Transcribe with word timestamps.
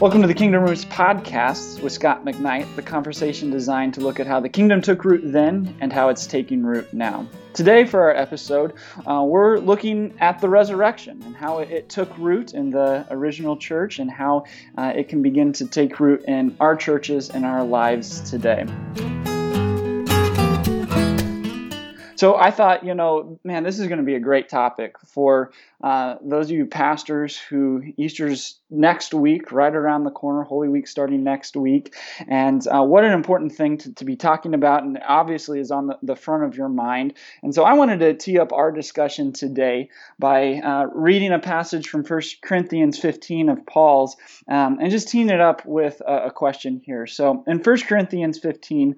Welcome 0.00 0.22
to 0.22 0.28
the 0.28 0.32
Kingdom 0.32 0.62
Roots 0.62 0.86
podcast 0.86 1.82
with 1.82 1.92
Scot 1.92 2.24
McKnight, 2.24 2.74
the 2.74 2.80
conversation 2.80 3.50
designed 3.50 3.92
to 3.92 4.00
look 4.00 4.18
at 4.18 4.26
how 4.26 4.40
the 4.40 4.48
kingdom 4.48 4.80
took 4.80 5.04
root 5.04 5.20
then 5.22 5.76
and 5.78 5.92
how 5.92 6.08
it's 6.08 6.26
taking 6.26 6.62
root 6.62 6.90
now. 6.94 7.28
Today, 7.52 7.84
for 7.84 8.00
our 8.00 8.16
episode, 8.16 8.72
uh, 9.06 9.22
we're 9.22 9.58
looking 9.58 10.14
at 10.18 10.40
the 10.40 10.48
resurrection 10.48 11.22
and 11.26 11.36
how 11.36 11.58
it, 11.58 11.90
took 11.90 12.16
root 12.16 12.54
in 12.54 12.70
the 12.70 13.06
original 13.10 13.58
church 13.58 13.98
and 13.98 14.10
how 14.10 14.44
uh, 14.78 14.90
it 14.96 15.10
can 15.10 15.20
begin 15.20 15.52
to 15.52 15.66
take 15.66 16.00
root 16.00 16.24
in 16.26 16.56
our 16.60 16.76
churches 16.76 17.28
and 17.28 17.44
our 17.44 17.62
lives 17.62 18.22
today. 18.30 18.64
So 22.20 22.36
I 22.36 22.50
thought, 22.50 22.84
you 22.84 22.92
know, 22.92 23.40
man, 23.44 23.62
this 23.62 23.78
is 23.78 23.86
going 23.86 23.96
to 23.96 24.04
be 24.04 24.14
a 24.14 24.20
great 24.20 24.50
topic 24.50 24.96
for 25.06 25.52
uh, 25.82 26.16
those 26.20 26.50
of 26.50 26.50
you 26.50 26.66
pastors 26.66 27.38
who 27.38 27.82
Easter's 27.96 28.58
next 28.68 29.14
week, 29.14 29.50
right 29.52 29.74
around 29.74 30.04
the 30.04 30.10
corner, 30.10 30.42
Holy 30.42 30.68
Week 30.68 30.86
starting 30.86 31.24
next 31.24 31.56
week. 31.56 31.94
And 32.28 32.62
uh, 32.68 32.82
what 32.82 33.04
an 33.04 33.12
important 33.12 33.52
thing 33.52 33.78
to, 33.78 33.94
to, 33.94 34.04
be 34.04 34.16
talking 34.16 34.52
about, 34.52 34.82
and 34.82 35.00
obviously 35.08 35.60
is 35.60 35.70
on 35.70 35.86
the, 35.86 35.98
the, 36.02 36.14
front 36.14 36.44
of 36.44 36.58
your 36.58 36.68
mind. 36.68 37.14
And 37.42 37.54
so 37.54 37.64
I 37.64 37.72
wanted 37.72 38.00
to 38.00 38.12
tee 38.12 38.38
up 38.38 38.52
our 38.52 38.70
discussion 38.70 39.32
today 39.32 39.88
by 40.18 40.56
uh, 40.56 40.88
reading 40.92 41.32
a 41.32 41.38
passage 41.38 41.88
from 41.88 42.04
1 42.04 42.20
Corinthians 42.42 42.98
15 42.98 43.48
of 43.48 43.64
Paul's 43.64 44.18
um, 44.46 44.76
and 44.78 44.90
just 44.90 45.08
teeing 45.08 45.30
it 45.30 45.40
up 45.40 45.64
with 45.64 46.02
a, 46.06 46.26
a 46.26 46.30
question 46.30 46.82
here. 46.84 47.06
So 47.06 47.42
in 47.46 47.60
1 47.60 47.78
Corinthians 47.78 48.38
15, 48.38 48.96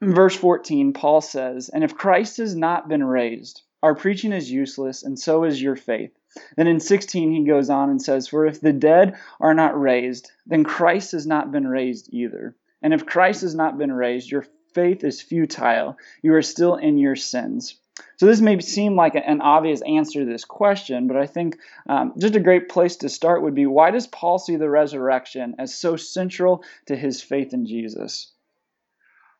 verse 0.00 0.36
14, 0.36 0.92
Paul 0.92 1.20
says, 1.20 1.68
And 1.68 1.84
if 1.84 1.94
Christ 1.94 2.38
has 2.38 2.54
not 2.54 2.88
been 2.88 3.04
raised, 3.04 3.62
our 3.82 3.94
preaching 3.94 4.32
is 4.32 4.50
useless, 4.50 5.02
and 5.02 5.18
so 5.18 5.44
is 5.44 5.60
your 5.60 5.76
faith. 5.76 6.12
Then 6.56 6.66
in 6.66 6.80
16, 6.80 7.32
he 7.32 7.44
goes 7.44 7.70
on 7.70 7.90
and 7.90 8.02
says, 8.02 8.28
For 8.28 8.46
if 8.46 8.60
the 8.60 8.72
dead 8.72 9.16
are 9.40 9.54
not 9.54 9.80
raised, 9.80 10.30
then 10.46 10.64
Christ 10.64 11.12
has 11.12 11.26
not 11.26 11.52
been 11.52 11.66
raised 11.66 12.08
either. 12.12 12.56
And 12.82 12.92
if 12.92 13.06
Christ 13.06 13.42
has 13.42 13.54
not 13.54 13.78
been 13.78 13.92
raised, 13.92 14.30
your 14.30 14.46
faith 14.74 15.04
is 15.04 15.22
futile. 15.22 15.96
You 16.22 16.34
are 16.34 16.42
still 16.42 16.74
in 16.74 16.98
your 16.98 17.16
sins. 17.16 17.76
So 18.16 18.26
this 18.26 18.40
may 18.40 18.58
seem 18.60 18.96
like 18.96 19.14
an 19.14 19.40
obvious 19.40 19.80
answer 19.82 20.20
to 20.20 20.26
this 20.26 20.44
question, 20.44 21.06
but 21.06 21.16
I 21.16 21.26
think 21.26 21.58
um, 21.88 22.12
just 22.18 22.34
a 22.34 22.40
great 22.40 22.68
place 22.68 22.96
to 22.96 23.08
start 23.08 23.42
would 23.42 23.54
be 23.54 23.66
why 23.66 23.92
does 23.92 24.08
Paul 24.08 24.38
see 24.38 24.56
the 24.56 24.68
resurrection 24.68 25.54
as 25.58 25.74
so 25.74 25.96
central 25.96 26.64
to 26.86 26.96
his 26.96 27.22
faith 27.22 27.52
in 27.54 27.66
Jesus? 27.66 28.33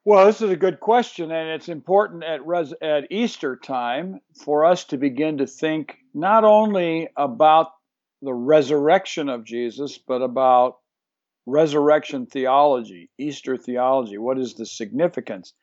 Well, 0.07 0.27
this 0.27 0.43
is 0.43 0.51
a 0.51 0.57
good 0.57 0.81
question, 0.81 1.33
and 1.33 1.49
it's 1.49 1.71
important 1.71 2.25
at 2.25 2.47
res- 2.47 2.75
at 2.83 3.11
Easter 3.11 3.57
time 3.57 4.21
for 4.45 4.67
us 4.67 4.85
to 4.85 4.99
begin 4.99 5.39
to 5.39 5.47
think 5.47 5.97
not 6.13 6.45
only 6.45 7.09
about 7.17 7.69
the 8.21 8.35
resurrection 8.35 9.31
of 9.31 9.45
Jesus, 9.45 9.97
but 9.97 10.21
about 10.21 10.77
resurrection 11.47 12.27
theology, 12.27 13.09
Easter 13.17 13.57
theology. 13.57 14.19
What 14.19 14.39
is 14.39 14.53
the 14.53 14.67
significance? 14.67 15.55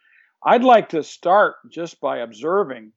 I'd 0.44 0.64
like 0.64 0.90
to 0.90 1.04
start 1.04 1.58
just 1.70 2.02
by 2.02 2.18
observing 2.18 2.94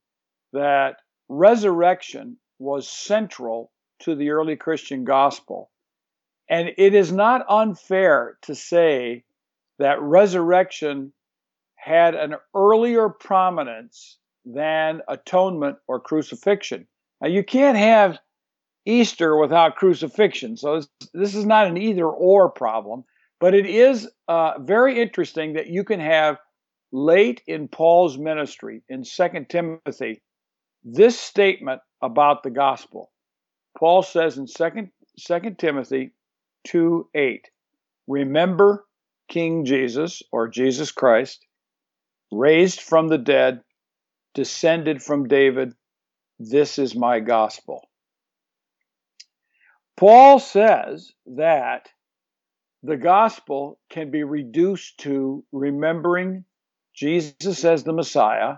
that 0.54 0.96
resurrection 1.28 2.38
was 2.58 2.88
central 2.88 3.70
to 3.98 4.14
the 4.14 4.30
early 4.30 4.56
Christian 4.56 5.04
gospel. 5.04 5.70
And 6.48 6.70
it 6.78 6.94
is 6.94 7.12
not 7.12 7.44
unfair 7.50 8.38
to 8.42 8.54
say 8.54 9.24
that 9.78 10.00
resurrection 10.00 11.12
had 11.84 12.14
an 12.14 12.34
earlier 12.54 13.10
prominence 13.10 14.16
than 14.46 15.02
atonement 15.06 15.76
or 15.86 16.00
crucifixion. 16.00 16.86
Now, 17.20 17.28
you 17.28 17.44
can't 17.44 17.76
have 17.76 18.18
Easter 18.86 19.36
without 19.36 19.76
crucifixion, 19.76 20.56
so 20.56 20.76
this, 20.76 20.88
this 21.12 21.34
is 21.34 21.44
not 21.44 21.66
an 21.66 21.76
either 21.76 22.06
or 22.06 22.50
problem, 22.50 23.04
but 23.38 23.54
it 23.54 23.66
is 23.66 24.08
uh, 24.28 24.54
very 24.60 24.98
interesting 24.98 25.52
that 25.54 25.66
you 25.66 25.84
can 25.84 26.00
have 26.00 26.38
late 26.90 27.42
in 27.46 27.68
Paul's 27.68 28.16
ministry 28.16 28.82
in 28.88 29.04
2 29.04 29.46
Timothy 29.50 30.22
this 30.84 31.20
statement 31.20 31.82
about 32.00 32.42
the 32.42 32.50
gospel. 32.50 33.10
Paul 33.76 34.02
says 34.02 34.38
in 34.38 34.46
2, 34.46 34.88
2 35.18 35.50
Timothy 35.58 36.12
2 36.66 37.10
8, 37.14 37.50
Remember 38.06 38.86
King 39.28 39.66
Jesus 39.66 40.22
or 40.32 40.48
Jesus 40.48 40.90
Christ 40.90 41.44
raised 42.34 42.80
from 42.80 43.08
the 43.08 43.18
dead, 43.18 43.62
descended 44.34 45.02
from 45.02 45.28
David. 45.28 45.74
This 46.38 46.78
is 46.78 46.94
my 46.94 47.20
gospel. 47.20 47.88
Paul 49.96 50.40
says 50.40 51.12
that 51.26 51.88
the 52.82 52.96
gospel 52.96 53.78
can 53.88 54.10
be 54.10 54.24
reduced 54.24 54.98
to 55.00 55.44
remembering 55.52 56.44
Jesus 56.92 57.64
as 57.64 57.84
the 57.84 57.92
Messiah, 57.92 58.56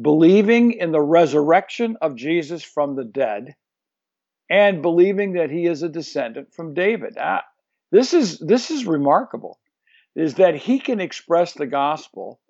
believing 0.00 0.72
in 0.72 0.92
the 0.92 1.02
resurrection 1.02 1.96
of 2.00 2.16
Jesus 2.16 2.62
from 2.62 2.94
the 2.94 3.04
dead, 3.04 3.54
and 4.48 4.80
believing 4.82 5.32
that 5.34 5.50
he 5.50 5.66
is 5.66 5.82
a 5.82 5.88
descendant 5.88 6.54
from 6.54 6.74
David. 6.74 7.16
Ah, 7.20 7.42
this 7.90 8.14
is 8.14 8.38
this 8.38 8.70
is 8.70 8.86
remarkable 8.86 9.58
is 10.16 10.34
that 10.34 10.56
he 10.56 10.80
can 10.80 10.98
express 10.98 11.52
the 11.52 11.66
gospel 11.66 12.40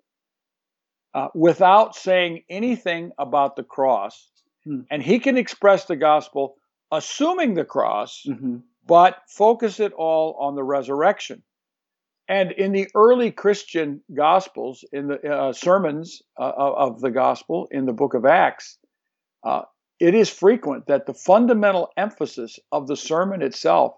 uh, 1.13 1.27
without 1.35 1.95
saying 1.95 2.43
anything 2.49 3.11
about 3.19 3.55
the 3.55 3.63
cross. 3.63 4.29
Hmm. 4.63 4.81
And 4.89 5.03
he 5.03 5.19
can 5.19 5.37
express 5.37 5.85
the 5.85 5.95
gospel 5.97 6.55
assuming 6.91 7.53
the 7.53 7.65
cross, 7.65 8.23
mm-hmm. 8.27 8.57
but 8.85 9.17
focus 9.27 9.79
it 9.79 9.91
all 9.93 10.37
on 10.39 10.55
the 10.55 10.63
resurrection. 10.63 11.43
And 12.29 12.51
in 12.51 12.71
the 12.71 12.87
early 12.95 13.31
Christian 13.31 14.01
gospels, 14.13 14.83
in 14.91 15.07
the 15.07 15.21
uh, 15.29 15.53
sermons 15.53 16.21
uh, 16.39 16.51
of 16.55 16.99
the 16.99 17.11
gospel 17.11 17.67
in 17.71 17.85
the 17.85 17.93
book 17.93 18.13
of 18.13 18.25
Acts, 18.25 18.77
uh, 19.45 19.61
it 19.99 20.13
is 20.13 20.29
frequent 20.29 20.87
that 20.87 21.05
the 21.05 21.13
fundamental 21.13 21.89
emphasis 21.97 22.59
of 22.71 22.87
the 22.87 22.97
sermon 22.97 23.41
itself 23.41 23.95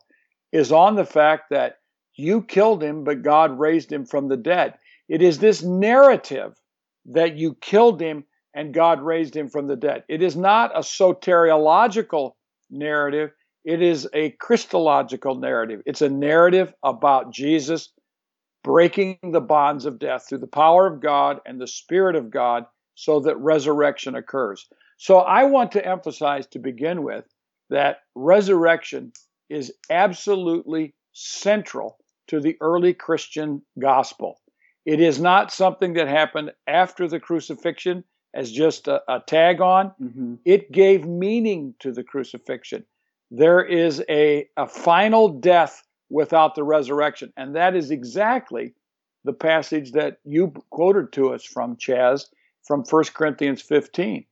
is 0.52 0.72
on 0.72 0.96
the 0.96 1.06
fact 1.06 1.50
that 1.50 1.79
you 2.20 2.42
killed 2.42 2.84
him, 2.84 3.04
but 3.04 3.24
God 3.24 3.58
raised 3.58 3.92
him 3.92 4.06
from 4.06 4.28
the 4.28 4.38
dead. 4.38 4.76
It 5.08 5.22
is 5.22 5.40
this 5.40 5.64
narrative 5.64 6.56
that 7.06 7.36
you 7.36 7.56
killed 7.56 8.02
him 8.02 8.26
and 8.54 8.74
God 8.74 9.02
raised 9.02 9.36
him 9.36 9.50
from 9.50 9.68
the 9.68 9.76
dead. 9.76 10.04
It 10.10 10.22
is 10.22 10.36
not 10.36 10.76
a 10.76 10.82
soteriological 10.82 12.34
narrative, 12.70 13.32
it 13.66 13.82
is 13.82 14.08
a 14.14 14.32
Christological 14.32 15.36
narrative. 15.36 15.82
It's 15.86 16.02
a 16.02 16.10
narrative 16.10 16.74
about 16.84 17.32
Jesus 17.32 17.92
breaking 18.64 19.18
the 19.32 19.42
bonds 19.42 19.86
of 19.86 20.00
death 20.00 20.28
through 20.28 20.40
the 20.40 20.48
power 20.48 20.88
of 20.88 21.02
God 21.02 21.40
and 21.46 21.60
the 21.60 21.68
Spirit 21.68 22.16
of 22.16 22.30
God 22.30 22.66
so 22.96 23.20
that 23.22 23.38
resurrection 23.38 24.16
occurs. 24.16 24.68
So 24.98 25.20
I 25.20 25.46
want 25.46 25.72
to 25.74 25.86
emphasize 25.86 26.46
to 26.48 26.60
begin 26.60 27.04
with 27.04 27.26
that 27.70 28.00
resurrection 28.16 29.14
is 29.50 29.74
absolutely 29.90 30.94
central 31.14 31.98
to 32.30 32.40
the 32.40 32.58
early 32.62 32.94
Christian 32.94 33.62
gospel. 33.78 34.40
It 34.86 35.02
is 35.02 35.20
not 35.20 35.52
something 35.52 35.94
that 35.94 36.08
happened 36.08 36.52
after 36.68 37.08
the 37.08 37.20
crucifixion 37.20 38.04
as 38.34 38.52
just 38.52 38.88
a, 38.88 39.02
a 39.08 39.20
tag 39.26 39.62
on. 39.62 39.92
Mm-hmm. 40.02 40.36
It 40.46 40.72
gave 40.72 41.06
meaning 41.06 41.76
to 41.80 41.92
the 41.92 42.04
crucifixion. 42.04 42.86
There 43.32 43.64
is 43.64 44.04
a, 44.10 44.48
a 44.58 44.68
final 44.68 45.30
death 45.30 45.84
without 46.10 46.56
the 46.56 46.64
resurrection. 46.64 47.34
And 47.38 47.56
that 47.56 47.76
is 47.76 47.92
exactly 47.92 48.74
the 49.24 49.34
passage 49.34 49.92
that 49.92 50.18
you 50.24 50.54
quoted 50.70 51.12
to 51.14 51.34
us 51.34 51.44
from, 51.44 51.76
Chaz, 51.76 52.26
from 52.64 52.84
1 52.90 53.04
Corinthians 53.14 53.62
15. 53.62 54.26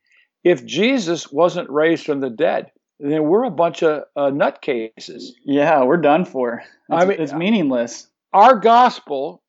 If 0.43 0.65
Jesus 0.65 1.31
wasn't 1.31 1.69
raised 1.69 2.05
from 2.05 2.21
the 2.21 2.29
dead, 2.29 2.71
then 2.99 3.23
we're 3.27 3.43
a 3.43 3.51
bunch 3.51 3.83
of 3.83 4.03
uh, 4.15 4.31
nutcases. 4.31 5.29
Yeah, 5.45 5.83
we're 5.83 5.97
done 5.97 6.25
for. 6.25 6.63
It's, 6.89 7.03
I 7.03 7.05
mean, 7.05 7.19
it's 7.19 7.33
meaningless. 7.33 8.07
Our 8.33 8.55
gospel, 8.59 9.43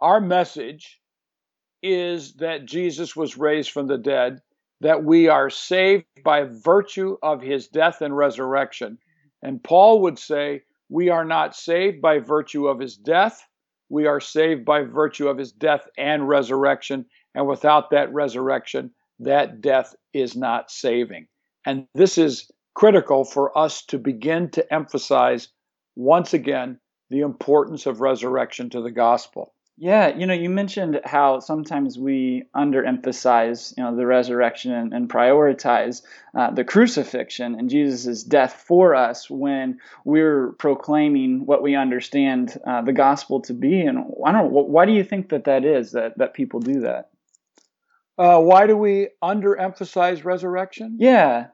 our 0.00 0.20
message, 0.20 1.00
is 1.82 2.34
that 2.34 2.66
Jesus 2.66 3.14
was 3.14 3.36
raised 3.36 3.70
from 3.70 3.86
the 3.86 3.98
dead, 3.98 4.40
that 4.80 5.04
we 5.04 5.28
are 5.28 5.50
saved 5.50 6.04
by 6.24 6.44
virtue 6.44 7.16
of 7.22 7.42
his 7.42 7.68
death 7.68 8.00
and 8.00 8.16
resurrection. 8.16 8.98
And 9.42 9.62
Paul 9.62 10.02
would 10.02 10.18
say, 10.18 10.62
we 10.88 11.08
are 11.08 11.24
not 11.24 11.54
saved 11.54 12.02
by 12.02 12.18
virtue 12.18 12.66
of 12.66 12.80
his 12.80 12.96
death. 12.96 13.46
We 13.88 14.06
are 14.06 14.20
saved 14.20 14.64
by 14.64 14.82
virtue 14.82 15.28
of 15.28 15.38
his 15.38 15.52
death 15.52 15.86
and 15.96 16.28
resurrection. 16.28 17.06
And 17.34 17.46
without 17.46 17.90
that 17.90 18.12
resurrection, 18.12 18.90
that 19.20 19.60
death 19.60 19.94
is 20.12 20.36
not 20.36 20.70
saving. 20.70 21.28
And 21.64 21.86
this 21.94 22.18
is 22.18 22.50
critical 22.80 23.26
for 23.26 23.56
us 23.58 23.82
to 23.82 23.98
begin 23.98 24.48
to 24.48 24.72
emphasize 24.72 25.48
once 25.96 26.32
again 26.32 26.78
the 27.10 27.20
importance 27.20 27.84
of 27.84 28.00
resurrection 28.00 28.70
to 28.70 28.80
the 28.80 28.90
gospel. 28.90 29.52
Yeah, 29.76 30.16
you 30.16 30.26
know, 30.26 30.32
you 30.32 30.48
mentioned 30.48 30.98
how 31.04 31.40
sometimes 31.40 31.98
we 31.98 32.44
underemphasize, 32.56 33.76
you 33.76 33.84
know, 33.84 33.94
the 33.94 34.06
resurrection 34.06 34.72
and, 34.72 34.94
and 34.94 35.10
prioritize 35.10 36.00
uh, 36.34 36.52
the 36.52 36.64
crucifixion 36.64 37.54
and 37.54 37.68
Jesus' 37.68 38.22
death 38.22 38.64
for 38.66 38.94
us 38.94 39.28
when 39.28 39.78
we're 40.06 40.52
proclaiming 40.52 41.44
what 41.44 41.62
we 41.62 41.76
understand 41.76 42.58
uh, 42.66 42.80
the 42.80 42.94
gospel 42.94 43.42
to 43.42 43.52
be. 43.52 43.82
And 43.82 43.98
I 44.24 44.32
don't 44.32 44.50
why 44.50 44.86
do 44.86 44.92
you 44.92 45.04
think 45.04 45.28
that 45.28 45.44
that 45.44 45.66
is 45.66 45.92
that 45.92 46.16
that 46.16 46.32
people 46.32 46.60
do 46.60 46.80
that? 46.80 47.10
Uh, 48.16 48.40
why 48.40 48.66
do 48.66 48.74
we 48.74 49.08
underemphasize 49.22 50.24
resurrection? 50.24 50.96
Yeah, 50.98 51.48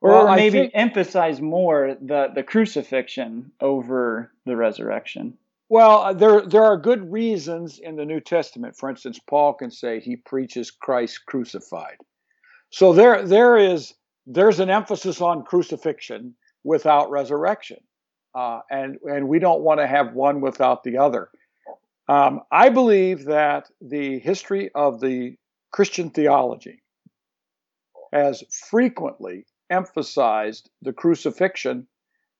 or, 0.00 0.10
Well, 0.10 0.36
maybe 0.36 0.58
think- 0.60 0.72
emphasize 0.74 1.40
more 1.40 1.96
the 2.00 2.28
the 2.34 2.42
crucifixion 2.42 3.52
over 3.60 4.32
the 4.46 4.56
resurrection. 4.56 5.36
Well, 5.68 5.98
uh, 5.98 6.12
there 6.14 6.40
there 6.42 6.64
are 6.64 6.76
good 6.76 7.12
reasons 7.12 7.78
in 7.78 7.96
the 7.96 8.04
New 8.04 8.20
Testament. 8.20 8.76
For 8.76 8.88
instance, 8.88 9.18
Paul 9.26 9.54
can 9.54 9.70
say 9.70 10.00
he 10.00 10.16
preaches 10.16 10.70
Christ 10.70 11.26
crucified. 11.26 11.98
So 12.70 12.92
there 12.92 13.22
there 13.26 13.56
is 13.56 13.94
there's 14.26 14.60
an 14.60 14.70
emphasis 14.70 15.20
on 15.20 15.42
crucifixion 15.44 16.34
without 16.64 17.10
resurrection, 17.10 17.78
uh, 18.34 18.60
and 18.70 18.98
and 19.04 19.28
we 19.28 19.38
don't 19.38 19.62
want 19.62 19.80
to 19.80 19.86
have 19.86 20.14
one 20.14 20.40
without 20.40 20.84
the 20.84 20.98
other. 20.98 21.30
Um, 22.08 22.40
I 22.50 22.70
believe 22.70 23.26
that 23.26 23.68
the 23.82 24.18
history 24.20 24.70
of 24.74 25.00
the 25.00 25.36
Christian 25.72 26.08
theology 26.10 26.82
has 28.12 28.42
frequently 28.70 29.44
emphasized 29.70 30.70
the 30.82 30.92
crucifixion 30.92 31.86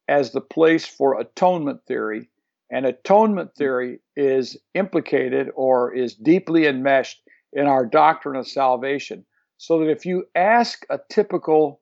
as 0.08 0.32
the 0.32 0.40
place 0.40 0.86
for 0.86 1.20
atonement 1.20 1.80
theory 1.86 2.28
and 2.70 2.86
atonement 2.86 3.50
hmm. 3.54 3.58
theory 3.58 4.00
is 4.16 4.56
implicated 4.74 5.50
or 5.54 5.94
is 5.94 6.14
deeply 6.14 6.66
enmeshed 6.66 7.22
in 7.52 7.66
our 7.66 7.86
doctrine 7.86 8.36
of 8.36 8.46
salvation. 8.46 9.24
So 9.56 9.80
that 9.80 9.90
if 9.90 10.06
you 10.06 10.24
ask 10.34 10.84
a 10.88 11.00
typical 11.10 11.80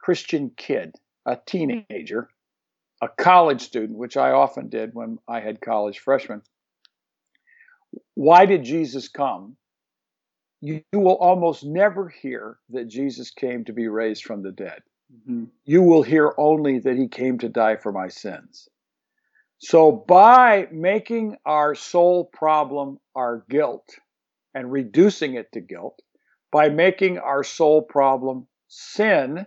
Christian 0.00 0.50
kid, 0.56 0.94
a 1.26 1.38
teenager, 1.46 2.28
a 3.02 3.08
college 3.08 3.60
student, 3.60 3.98
which 3.98 4.16
I 4.16 4.30
often 4.30 4.68
did 4.68 4.94
when 4.94 5.18
I 5.28 5.40
had 5.40 5.60
college 5.60 5.98
freshmen, 5.98 6.42
why 8.14 8.46
did 8.46 8.64
Jesus 8.64 9.08
come? 9.08 9.56
You, 10.60 10.82
you 10.92 11.00
will 11.00 11.16
almost 11.16 11.64
never 11.64 12.08
hear 12.08 12.58
that 12.70 12.88
Jesus 12.88 13.30
came 13.30 13.64
to 13.66 13.72
be 13.72 13.88
raised 13.88 14.24
from 14.24 14.42
the 14.42 14.50
dead 14.50 14.82
Mhm. 15.12 15.50
you 15.64 15.82
will 15.82 16.02
hear 16.02 16.34
only 16.38 16.78
that 16.80 16.96
he 16.96 17.08
came 17.08 17.38
to 17.38 17.48
die 17.48 17.76
for 17.76 17.92
my 17.92 18.08
sins. 18.08 18.68
So, 19.58 19.92
by 19.92 20.68
making 20.70 21.36
our 21.44 21.74
sole 21.74 22.24
problem 22.26 23.00
our 23.14 23.44
guilt 23.48 23.98
and 24.54 24.70
reducing 24.72 25.34
it 25.34 25.52
to 25.52 25.60
guilt, 25.60 26.00
by 26.52 26.68
making 26.68 27.18
our 27.18 27.42
sole 27.44 27.82
problem 27.82 28.48
sin 28.68 29.46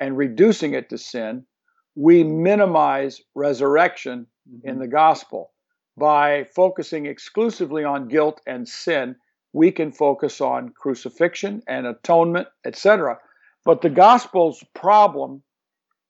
and 0.00 0.16
reducing 0.16 0.74
it 0.74 0.88
to 0.90 0.98
sin, 0.98 1.46
we 1.94 2.24
minimize 2.24 3.20
resurrection 3.34 4.26
in 4.64 4.78
the 4.78 4.88
gospel. 4.88 5.52
By 5.96 6.44
focusing 6.44 7.06
exclusively 7.06 7.84
on 7.84 8.08
guilt 8.08 8.40
and 8.46 8.68
sin, 8.68 9.16
we 9.52 9.70
can 9.72 9.92
focus 9.92 10.40
on 10.40 10.70
crucifixion 10.70 11.62
and 11.68 11.86
atonement, 11.86 12.48
etc. 12.64 13.18
But 13.64 13.80
the 13.82 13.90
gospel's 13.90 14.64
problem, 14.74 15.42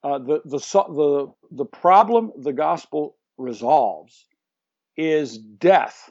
uh, 0.02 0.18
the, 0.18 0.40
the 0.44 0.58
the 0.58 1.32
the 1.50 1.64
problem 1.64 2.32
the 2.36 2.52
gospel 2.52 3.16
resolves, 3.36 4.26
is 4.96 5.38
death, 5.38 6.10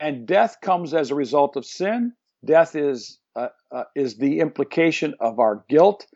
and 0.00 0.26
death 0.26 0.56
comes 0.60 0.92
as 0.92 1.10
a 1.10 1.14
result 1.14 1.56
of 1.56 1.64
sin. 1.64 2.12
Death 2.44 2.74
is 2.74 3.18
uh, 3.36 3.48
uh, 3.70 3.84
is 3.94 4.16
the 4.16 4.40
implication 4.40 5.14
of 5.20 5.38
our 5.38 5.64
guilt. 5.68 6.06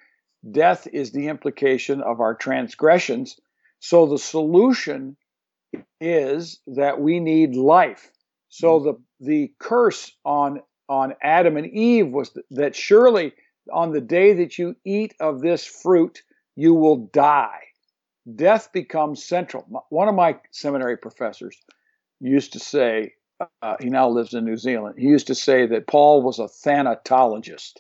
Death 0.50 0.87
is 0.93 1.12
the 1.12 1.29
implication 1.29 2.00
of 2.00 2.21
our 2.21 2.35
transgressions. 2.35 3.38
So 3.81 4.06
the 4.06 4.19
solution 4.19 5.17
is 6.00 6.61
that 6.67 7.00
we 7.00 7.21
need 7.21 7.55
life. 7.55 8.11
So 8.49 8.81
the 8.81 8.94
the 9.21 9.53
curse 9.59 10.12
on 10.25 10.62
on 10.88 11.14
Adam 11.23 11.56
and 11.56 11.67
Eve 11.67 12.09
was 12.09 12.37
that 12.50 12.75
surely 12.75 13.32
on 13.73 13.93
the 13.93 14.00
day 14.00 14.35
that 14.35 14.59
you 14.59 14.76
eat 14.85 15.15
of 15.20 15.41
this 15.41 15.65
fruit 15.65 16.23
you 16.56 16.75
will 16.75 17.09
die. 17.12 17.61
Death 18.35 18.73
becomes 18.73 19.25
central. 19.25 19.65
One 19.91 20.09
of 20.09 20.15
my 20.15 20.38
seminary 20.50 20.97
professors 20.99 21.56
used 22.20 22.53
to 22.55 22.59
say, 22.59 23.12
uh, 23.62 23.76
he 23.81 23.88
now 23.88 24.09
lives 24.09 24.35
in 24.35 24.44
New 24.44 24.56
Zealand. 24.56 24.97
He 24.99 25.06
used 25.06 25.29
to 25.29 25.35
say 25.35 25.67
that 25.67 25.87
Paul 25.87 26.23
was 26.23 26.41
a 26.41 26.49
thanatologist, 26.49 27.75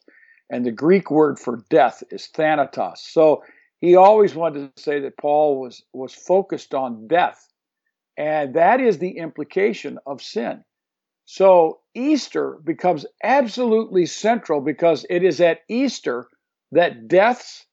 and 0.48 0.64
the 0.64 0.70
Greek 0.70 1.10
word 1.10 1.38
for 1.38 1.64
death 1.68 2.04
is 2.10 2.28
thanatos. 2.28 3.00
So 3.00 3.42
he 3.80 3.96
always 3.96 4.34
wanted 4.34 4.74
to 4.74 4.82
say 4.82 5.00
that 5.00 5.18
Paul 5.18 5.60
was 5.60 5.82
was 5.92 6.14
focused 6.14 6.74
on 6.74 7.08
death, 7.08 7.48
and 8.16 8.54
that 8.54 8.80
is 8.80 8.98
the 8.98 9.18
implication 9.18 9.98
of 10.06 10.22
sin. 10.22 10.62
So 11.30 11.80
Easter 11.94 12.58
becomes 12.64 13.04
absolutely 13.22 14.06
central 14.06 14.62
because 14.62 15.04
it 15.10 15.22
is 15.22 15.42
at 15.42 15.60
Easter 15.68 16.26
that 16.72 17.06
death's 17.06 17.66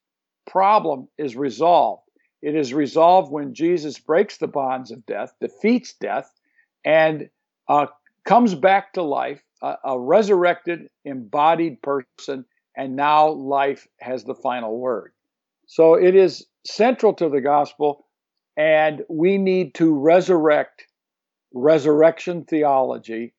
problem 0.46 1.08
is 1.18 1.38
resolved. 1.38 2.04
It 2.42 2.54
is 2.54 2.74
resolved 2.74 3.32
when 3.32 3.54
Jesus 3.54 3.98
breaks 3.98 4.40
the 4.40 4.48
bonds 4.50 4.92
of 4.92 5.06
death, 5.06 5.32
defeats 5.40 5.94
death, 5.94 6.30
and 6.84 7.30
uh, 7.70 7.86
comes 8.26 8.54
back 8.56 8.92
to 8.94 9.04
life, 9.04 9.42
a, 9.62 9.76
a 9.86 10.00
resurrected, 10.02 10.90
embodied 11.06 11.82
person, 11.82 12.44
and 12.76 12.98
now 12.98 13.30
life 13.30 13.88
has 14.02 14.26
the 14.26 14.36
final 14.36 14.78
word. 14.78 15.14
So 15.66 15.94
it 15.94 16.14
is 16.14 16.46
central 16.66 17.14
to 17.14 17.30
the 17.30 17.40
gospel, 17.40 18.06
and 18.58 19.04
we 19.10 19.38
need 19.38 19.76
to 19.76 19.98
resurrect 19.98 20.88
resurrection 21.54 22.44
theology 22.44 23.32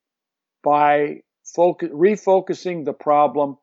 by 0.66 1.20
focus, 1.54 1.90
refocusing 1.90 2.84
the 2.84 2.92
problem 2.92 3.56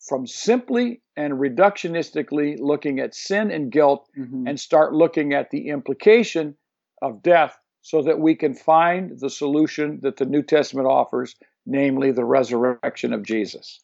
from 0.00 0.26
simply 0.26 1.00
and 1.16 1.34
reductionistically 1.34 2.56
looking 2.58 2.98
at 2.98 3.14
sin 3.14 3.52
and 3.52 3.70
guilt 3.70 4.08
Mhm. 4.18 4.48
and 4.48 4.58
start 4.58 4.92
looking 4.92 5.32
at 5.32 5.50
the 5.50 5.68
implication 5.68 6.56
of 7.00 7.22
death 7.22 7.56
so 7.82 8.02
that 8.02 8.18
we 8.18 8.34
can 8.34 8.52
find 8.54 9.18
the 9.20 9.30
solution 9.30 10.00
that 10.02 10.16
the 10.16 10.26
New 10.26 10.42
Testament 10.42 10.88
offers, 10.88 11.36
namely 11.66 12.10
the 12.10 12.24
resurrection 12.24 13.12
of 13.12 13.22
Jesus. 13.22 13.80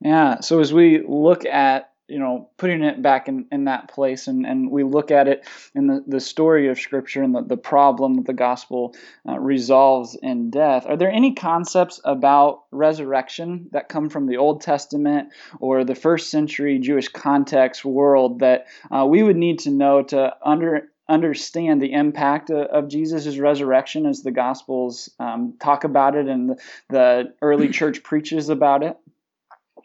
Yeah. 0.00 0.38
So 0.40 0.60
as 0.60 0.72
we 0.72 1.02
look 1.06 1.44
at 1.44 1.91
you 2.12 2.18
know 2.18 2.50
putting 2.58 2.82
it 2.82 3.00
back 3.00 3.26
in, 3.26 3.46
in 3.50 3.64
that 3.64 3.88
place. 3.88 4.28
And, 4.28 4.44
and 4.44 4.70
we 4.70 4.84
look 4.84 5.10
at 5.10 5.28
it 5.28 5.46
in 5.74 5.86
the, 5.86 6.04
the 6.06 6.20
story 6.20 6.68
of 6.68 6.78
scripture 6.78 7.22
and 7.22 7.34
the, 7.34 7.42
the 7.42 7.56
problem 7.56 8.14
that 8.14 8.26
the 8.26 8.34
gospel 8.34 8.94
uh, 9.26 9.38
resolves 9.38 10.14
in 10.22 10.50
death. 10.50 10.84
Are 10.86 10.96
there 10.96 11.10
any 11.10 11.34
concepts 11.34 12.00
about 12.04 12.64
resurrection 12.70 13.68
that 13.72 13.88
come 13.88 14.10
from 14.10 14.26
the 14.26 14.36
old 14.36 14.60
testament 14.60 15.30
or 15.58 15.84
the 15.84 15.94
first 15.94 16.30
century 16.30 16.78
jewish 16.78 17.08
context 17.08 17.82
world 17.84 18.40
that 18.40 18.66
uh, 18.90 19.06
we 19.06 19.22
would 19.22 19.36
need 19.36 19.60
to 19.60 19.70
know 19.70 20.02
to 20.02 20.34
under 20.44 20.88
understand 21.08 21.82
the 21.82 21.92
impact 21.92 22.50
of, 22.50 22.88
jesus' 22.88 23.36
resurrection 23.36 24.06
as 24.06 24.22
the 24.22 24.30
gospels 24.30 25.10
um, 25.18 25.54
talk 25.60 25.84
about 25.84 26.14
it 26.14 26.26
and 26.26 26.50
the, 26.50 26.56
the 26.90 27.34
early 27.42 27.68
church 27.68 28.02
preaches 28.02 28.48
about 28.48 28.82
it? 28.82 28.96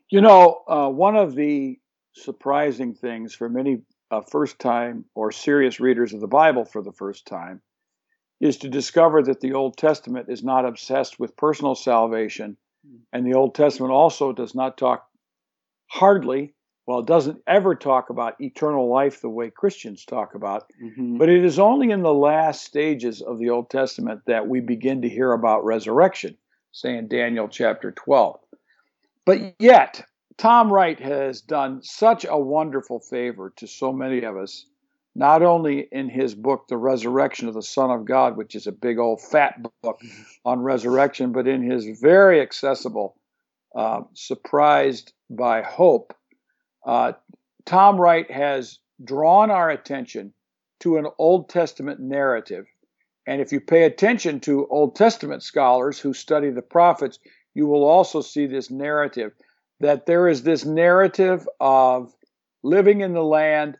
You 0.09 0.21
know, 0.21 0.63
uh, 0.67 0.89
one 0.89 1.17
of 1.17 1.35
the 1.35 1.79
surprising 2.23 2.93
things 2.93 3.33
for 3.33 3.49
many 3.49 3.81
uh, 4.11 4.21
first 4.21 4.59
time 4.59 5.05
or 5.15 5.31
serious 5.31 5.79
readers 5.79 6.13
of 6.13 6.21
the 6.21 6.27
Bible 6.27 6.65
for 6.65 6.81
the 6.81 6.91
first 6.91 7.25
time 7.25 7.61
is 8.39 8.57
to 8.57 8.69
discover 8.69 9.23
that 9.23 9.41
the 9.41 9.53
Old 9.53 9.77
Testament 9.77 10.27
is 10.29 10.43
not 10.43 10.65
obsessed 10.65 11.19
with 11.19 11.35
personal 11.35 11.75
salvation. 11.75 12.57
And 13.11 13.25
the 13.25 13.33
Old 13.33 13.55
Testament 13.55 13.91
also 13.91 14.31
does 14.31 14.55
not 14.55 14.77
talk 14.77 15.09
hardly, 15.87 16.53
well, 16.85 16.99
it 16.99 17.05
doesn't 17.05 17.41
ever 17.45 17.75
talk 17.75 18.09
about 18.09 18.39
eternal 18.39 18.87
life 18.87 19.19
the 19.19 19.29
way 19.29 19.49
Christians 19.49 20.05
talk 20.05 20.35
about. 20.35 20.71
Mhm. 20.81 21.17
But 21.17 21.27
it 21.29 21.43
is 21.43 21.59
only 21.59 21.91
in 21.91 22.01
the 22.01 22.13
last 22.13 22.63
stages 22.63 23.21
of 23.21 23.39
the 23.39 23.49
Old 23.49 23.69
Testament 23.69 24.21
that 24.25 24.47
we 24.47 24.61
begin 24.61 25.01
to 25.01 25.09
hear 25.09 25.33
about 25.33 25.65
resurrection, 25.65 26.37
say 26.71 26.95
in 26.95 27.07
Daniel 27.09 27.49
chapter 27.49 27.91
12. 27.91 28.39
But 29.25 29.55
yet, 29.59 30.05
Tom 30.37 30.71
Wright 30.71 30.99
has 30.99 31.41
done 31.41 31.81
such 31.83 32.25
a 32.25 32.37
wonderful 32.37 32.99
favor 32.99 33.53
to 33.57 33.67
so 33.67 33.91
many 33.93 34.23
of 34.23 34.37
us, 34.37 34.65
not 35.15 35.41
only 35.43 35.87
in 35.91 36.09
his 36.09 36.35
book, 36.35 36.67
The 36.67 36.77
Resurrection 36.77 37.47
of 37.47 37.55
the 37.55 37.63
Son 37.63 37.91
of 37.91 38.05
God, 38.05 38.37
which 38.37 38.55
is 38.55 38.67
a 38.67 38.71
big 38.71 38.99
old 38.99 39.21
fat 39.21 39.61
book 39.81 39.99
on 40.45 40.61
resurrection, 40.61 41.31
but 41.31 41.47
in 41.47 41.63
his 41.63 41.99
very 41.99 42.41
accessible, 42.41 43.15
uh, 43.75 44.03
Surprised 44.13 45.13
by 45.29 45.61
Hope. 45.63 46.13
Uh, 46.85 47.13
Tom 47.65 47.99
Wright 47.99 48.29
has 48.31 48.79
drawn 49.03 49.51
our 49.51 49.69
attention 49.69 50.33
to 50.79 50.97
an 50.97 51.07
Old 51.17 51.49
Testament 51.49 51.99
narrative 51.99 52.65
And 53.27 53.41
if 53.41 53.51
you 53.51 53.59
pay 53.59 53.83
attention 53.83 54.39
to 54.41 54.67
Old 54.67 54.95
Testament 54.95 55.43
scholars 55.43 55.99
who 55.99 56.13
study 56.13 56.49
the 56.49 56.61
prophets, 56.61 57.19
you 57.53 57.67
will 57.67 57.83
also 57.83 58.21
see 58.21 58.45
this 58.47 58.71
narrative 58.71 59.33
that 59.79 60.05
there 60.05 60.27
is 60.27 60.43
this 60.43 60.65
narrative 60.65 61.47
of 61.59 62.13
living 62.63 63.01
in 63.01 63.13
the 63.13 63.23
land, 63.23 63.77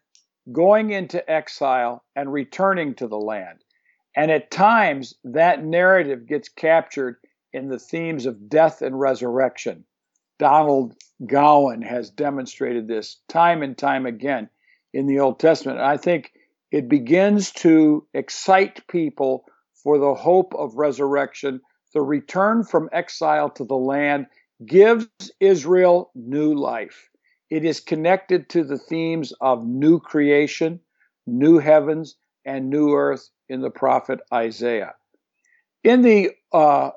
going 0.51 0.91
into 0.91 1.29
exile, 1.29 2.03
and 2.15 2.31
returning 2.31 2.95
to 2.95 3.07
the 3.07 3.17
land. 3.17 3.59
And 4.15 4.31
at 4.31 4.51
times, 4.51 5.13
that 5.23 5.63
narrative 5.63 6.27
gets 6.27 6.49
captured 6.49 7.17
in 7.53 7.69
the 7.69 7.79
themes 7.79 8.25
of 8.25 8.49
death 8.49 8.81
and 8.81 8.99
resurrection. 8.99 9.85
Donald 10.39 10.95
Gowan 11.25 11.81
has 11.81 12.09
demonstrated 12.09 12.87
this 12.87 13.19
time 13.27 13.63
and 13.63 13.77
time 13.77 14.05
again 14.05 14.49
in 14.93 15.07
the 15.07 15.19
Old 15.19 15.39
Testament. 15.39 15.79
And 15.79 15.87
I 15.87 15.97
think 15.97 16.31
it 16.71 16.89
begins 16.89 17.51
to 17.51 18.05
excite 18.13 18.87
people 18.87 19.45
for 19.83 19.97
the 19.97 20.13
hope 20.13 20.53
of 20.55 20.75
resurrection. 20.75 21.61
The 21.93 22.01
return 22.01 22.63
from 22.63 22.89
exile 22.91 23.49
to 23.51 23.65
the 23.65 23.75
land 23.75 24.27
gives 24.65 25.07
Israel 25.39 26.11
new 26.15 26.53
life. 26.53 27.09
It 27.49 27.63
is 27.63 27.79
connected 27.79 28.49
to 28.49 28.63
the 28.63 28.77
themes 28.77 29.33
of 29.39 29.65
new 29.65 29.99
creation, 29.99 30.79
new 31.25 31.59
heavens, 31.59 32.15
and 32.45 32.69
new 32.69 32.93
earth 32.93 33.29
in 33.49 33.61
the 33.61 33.69
prophet 33.69 34.19
Isaiah. 34.33 34.95
In 35.83 36.01
the 36.01 36.31
uh, 36.51 36.91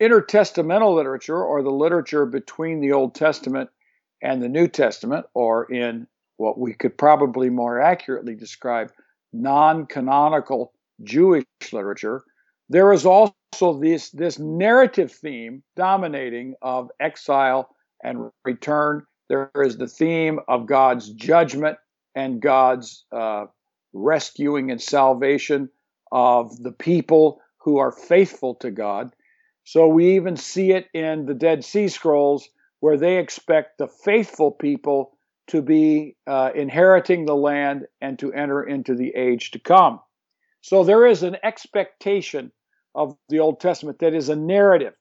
intertestamental 0.00 0.94
literature, 0.94 1.42
or 1.42 1.62
the 1.62 1.70
literature 1.70 2.26
between 2.26 2.80
the 2.80 2.92
Old 2.92 3.14
Testament 3.14 3.70
and 4.22 4.42
the 4.42 4.48
New 4.48 4.68
Testament, 4.68 5.26
or 5.34 5.70
in 5.72 6.06
what 6.36 6.58
we 6.58 6.74
could 6.74 6.96
probably 6.98 7.50
more 7.50 7.80
accurately 7.80 8.34
describe 8.34 8.92
non 9.32 9.86
canonical 9.86 10.72
Jewish 11.02 11.44
literature, 11.72 12.24
there 12.68 12.92
is 12.92 13.06
also 13.06 13.32
this, 13.80 14.10
this 14.10 14.38
narrative 14.38 15.12
theme 15.12 15.62
dominating 15.76 16.54
of 16.62 16.90
exile 17.00 17.74
and 18.02 18.30
return. 18.44 19.04
There 19.28 19.50
is 19.54 19.76
the 19.76 19.86
theme 19.86 20.40
of 20.48 20.66
God's 20.66 21.10
judgment 21.10 21.78
and 22.14 22.40
God's 22.40 23.04
uh, 23.12 23.46
rescuing 23.92 24.70
and 24.70 24.80
salvation 24.80 25.68
of 26.12 26.62
the 26.62 26.72
people 26.72 27.40
who 27.58 27.78
are 27.78 27.92
faithful 27.92 28.54
to 28.56 28.70
God. 28.70 29.14
So 29.64 29.88
we 29.88 30.14
even 30.14 30.36
see 30.36 30.70
it 30.70 30.86
in 30.94 31.26
the 31.26 31.34
Dead 31.34 31.64
Sea 31.64 31.88
Scrolls 31.88 32.48
where 32.80 32.96
they 32.96 33.18
expect 33.18 33.78
the 33.78 33.88
faithful 33.88 34.52
people 34.52 35.16
to 35.48 35.62
be 35.62 36.16
uh, 36.26 36.50
inheriting 36.54 37.24
the 37.24 37.36
land 37.36 37.86
and 38.00 38.18
to 38.18 38.32
enter 38.32 38.62
into 38.62 38.94
the 38.94 39.14
age 39.16 39.52
to 39.52 39.58
come. 39.58 40.00
So 40.60 40.84
there 40.84 41.06
is 41.06 41.22
an 41.22 41.36
expectation 41.42 42.52
of 42.96 43.16
the 43.28 43.40
Old 43.40 43.60
Testament 43.60 44.00
that 44.00 44.14
is 44.14 44.28
a 44.28 44.36
narrative. 44.36 44.94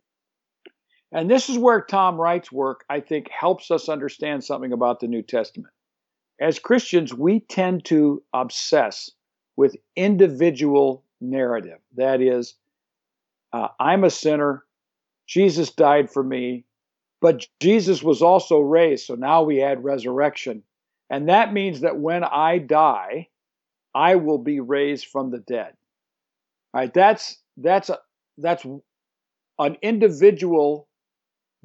And 1.11 1.31
this 1.31 1.49
is 1.49 1.57
where 1.57 1.81
Tom 1.81 2.19
Wright's 2.19 2.51
work, 2.51 2.83
I 2.89 2.99
think, 2.99 3.29
helps 3.29 3.71
us 3.71 3.87
understand 3.87 4.43
something 4.43 4.73
about 4.73 4.99
the 4.99 5.07
New 5.07 5.21
Testament. 5.21 5.73
As 6.39 6.59
Christians, 6.59 7.13
we 7.13 7.39
tend 7.39 7.85
to 7.85 8.21
obsess 8.33 9.09
with 9.55 9.77
individual 9.95 11.05
narrative. 11.21 11.79
That 11.95 12.19
is, 12.21 12.55
uh, 13.53 13.69
I'm 13.79 14.03
a 14.03 14.09
sinner, 14.09 14.65
Jesus 15.25 15.71
died 15.71 16.11
for 16.11 16.21
me, 16.21 16.65
but 17.21 17.47
Jesus 17.61 18.03
was 18.03 18.21
also 18.21 18.59
raised. 18.59 19.05
So 19.05 19.15
now 19.15 19.43
we 19.43 19.63
add 19.63 19.85
resurrection. 19.85 20.63
And 21.09 21.29
that 21.29 21.53
means 21.53 21.79
that 21.81 21.97
when 21.97 22.25
I 22.25 22.57
die, 22.57 23.29
I 23.93 24.15
will 24.15 24.39
be 24.39 24.59
raised 24.59 25.07
from 25.07 25.31
the 25.31 25.39
dead. 25.39 25.73
All 26.73 26.81
right, 26.81 26.93
that's 26.93 27.37
that's 27.57 27.89
a, 27.89 27.99
that's 28.37 28.65
an 29.59 29.77
individual 29.81 30.87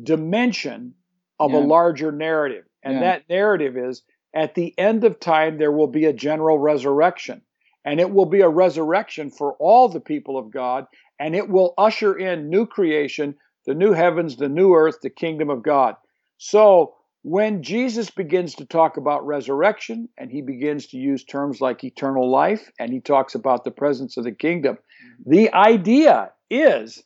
dimension 0.03 0.95
of 1.39 1.53
yeah. 1.53 1.59
a 1.59 1.61
larger 1.61 2.13
narrative. 2.13 2.65
And 2.83 2.95
yeah. 2.95 3.01
that 3.01 3.29
narrative 3.29 3.77
is 3.77 4.03
at 4.35 4.55
the 4.55 4.79
end 4.79 5.05
of 5.05 5.21
time 5.21 5.59
there 5.59 5.73
will 5.73 5.89
be 5.89 6.05
a 6.05 6.13
general 6.13 6.59
resurrection. 6.59 7.43
And 7.85 7.99
it 7.99 8.11
will 8.11 8.27
be 8.27 8.43
a 8.43 8.49
resurrection 8.49 9.31
for 9.31 9.55
all 9.55 9.89
the 9.89 10.01
people 10.01 10.37
of 10.37 10.51
God, 10.51 10.85
and 11.19 11.35
it 11.35 11.49
will 11.49 11.73
usher 11.79 12.15
in 12.15 12.51
new 12.51 12.67
creation, 12.67 13.37
the 13.67 13.75
new 13.75 13.93
heavens, 13.93 14.37
the 14.37 14.51
new 14.51 14.75
earth, 14.75 14.99
the 15.03 15.09
kingdom 15.09 15.49
of 15.49 15.63
God. 15.63 15.97
So 16.37 16.95
when 17.23 17.63
Jesus 17.63 18.11
begins 18.11 18.55
to 18.57 18.67
talk 18.67 18.97
about 18.97 19.27
resurrection 19.27 20.09
and 20.19 20.31
he 20.31 20.43
begins 20.43 20.89
to 20.89 20.99
use 20.99 21.25
terms 21.25 21.61
like 21.61 21.85
eternal 21.85 22.31
life 22.31 22.71
and 22.79 22.93
he 22.93 23.01
talks 23.01 23.35
about 23.35 23.65
the 23.65 23.71
presence 23.71 24.17
of 24.17 24.25
the 24.25 24.33
kingdom, 24.33 24.79
the 25.25 25.53
idea 25.53 26.33
is 26.51 27.03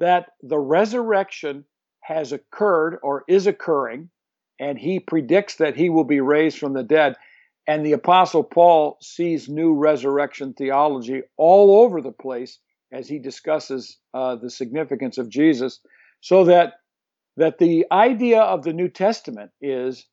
that 0.00 0.26
the 0.42 0.58
resurrection 0.58 1.64
has 2.00 2.32
occurred 2.32 2.98
or 3.02 3.24
is 3.28 3.46
occurring, 3.46 4.10
and 4.58 4.78
he 4.78 4.98
predicts 4.98 5.56
that 5.56 5.76
he 5.76 5.88
will 5.88 6.04
be 6.04 6.20
raised 6.20 6.58
from 6.58 6.72
the 6.72 6.82
dead. 6.82 7.16
And 7.66 7.86
the 7.86 7.92
Apostle 7.92 8.42
Paul 8.42 8.98
sees 9.00 9.48
new 9.48 9.74
resurrection 9.74 10.52
theology 10.52 11.22
all 11.36 11.82
over 11.82 12.00
the 12.00 12.12
place 12.12 12.58
as 12.90 13.08
he 13.08 13.18
discusses 13.18 13.98
uh, 14.12 14.36
the 14.36 14.50
significance 14.50 15.16
of 15.16 15.28
Jesus, 15.28 15.80
so 16.20 16.44
that 16.44 16.74
that 17.36 17.58
the 17.58 17.86
idea 17.90 18.40
of 18.40 18.62
the 18.62 18.74
New 18.74 18.88
Testament 18.88 19.52
is 19.60 20.04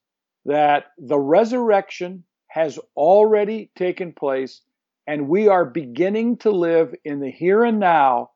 that 0.46 0.86
the 0.98 1.20
resurrection 1.20 2.24
has 2.48 2.80
already 2.96 3.72
taken 3.76 4.14
place, 4.14 4.62
and 5.10 5.28
we 5.28 5.48
are 5.48 5.66
beginning 5.66 6.38
to 6.38 6.52
live 6.52 6.94
in 7.04 7.20
the 7.20 7.32
here 7.32 7.64
and 7.64 7.80
now 7.80 8.30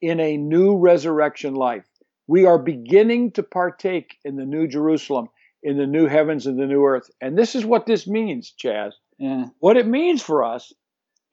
in 0.00 0.20
a 0.20 0.36
new 0.36 0.76
resurrection 0.76 1.52
life. 1.52 1.84
We 2.28 2.46
are 2.46 2.60
beginning 2.60 3.32
to 3.32 3.42
partake 3.42 4.18
in 4.24 4.36
the 4.36 4.46
New 4.46 4.68
Jerusalem 4.68 5.30
in 5.64 5.76
the 5.76 5.86
new 5.86 6.06
heavens 6.06 6.46
and 6.46 6.56
the 6.56 6.66
new 6.66 6.84
earth. 6.84 7.10
And 7.20 7.36
this 7.36 7.56
is 7.56 7.64
what 7.64 7.86
this 7.86 8.06
means, 8.06 8.54
Chaz. 8.56 8.92
Yeah. 9.18 9.46
What 9.58 9.76
it 9.76 9.88
means 9.88 10.22
for 10.22 10.44
us 10.44 10.72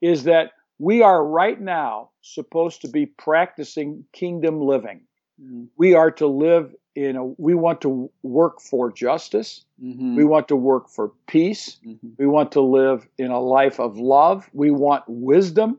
is 0.02 0.24
that 0.24 0.50
we 0.80 1.02
are 1.02 1.24
right 1.24 1.60
now 1.60 2.10
supposed 2.20 2.80
to 2.80 2.88
be 2.88 3.06
practicing 3.06 4.04
kingdom 4.12 4.60
living. 4.60 5.02
Mm-hmm. 5.40 5.66
We 5.76 5.94
are 5.94 6.10
to 6.12 6.26
live 6.26 6.74
in 6.94 7.14
know 7.14 7.34
we 7.38 7.54
want 7.54 7.80
to 7.82 8.10
work 8.22 8.60
for 8.60 8.92
justice. 8.92 9.64
Mm-hmm. 9.82 10.16
We 10.16 10.24
want 10.24 10.48
to 10.48 10.56
work 10.56 10.88
for 10.88 11.12
peace. 11.26 11.78
Mm-hmm. 11.86 12.08
We 12.18 12.26
want 12.26 12.52
to 12.52 12.60
live 12.60 13.06
in 13.18 13.30
a 13.30 13.40
life 13.40 13.80
of 13.80 13.98
love. 13.98 14.48
We 14.52 14.70
want 14.70 15.04
wisdom 15.06 15.78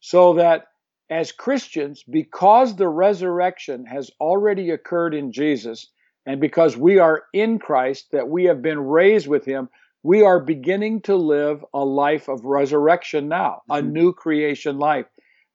so 0.00 0.34
that 0.34 0.68
as 1.10 1.30
Christians, 1.30 2.02
because 2.02 2.76
the 2.76 2.88
resurrection 2.88 3.84
has 3.84 4.10
already 4.20 4.70
occurred 4.70 5.14
in 5.14 5.30
Jesus, 5.30 5.88
and 6.24 6.40
because 6.40 6.76
we 6.76 6.98
are 6.98 7.24
in 7.34 7.58
Christ, 7.58 8.12
that 8.12 8.28
we 8.28 8.44
have 8.44 8.62
been 8.62 8.80
raised 8.80 9.28
with 9.28 9.44
him, 9.44 9.68
we 10.02 10.22
are 10.22 10.40
beginning 10.40 11.02
to 11.02 11.16
live 11.16 11.64
a 11.74 11.84
life 11.84 12.28
of 12.28 12.44
resurrection 12.44 13.28
now, 13.28 13.62
mm-hmm. 13.68 13.72
a 13.72 13.82
new 13.82 14.12
creation 14.12 14.78
life. 14.78 15.06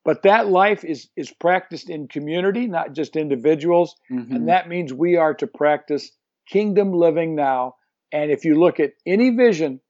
But 0.08 0.24
that 0.24 0.48
life 0.48 0.86
is, 0.86 1.10
is 1.18 1.32
practiced 1.32 1.90
in 1.90 2.08
community, 2.08 2.66
not 2.66 2.94
just 2.94 3.18
individuals. 3.18 3.98
Mm-hmm. 4.10 4.34
And 4.34 4.48
that 4.48 4.70
means 4.70 4.94
we 4.94 5.18
are 5.18 5.34
to 5.34 5.48
practice 5.48 6.10
kingdom 6.48 6.94
living 6.94 7.36
now. 7.36 7.76
And 8.14 8.32
if 8.32 8.46
you 8.46 8.58
look 8.58 8.80
at 8.80 8.94
any 9.06 9.32
vision 9.32 9.82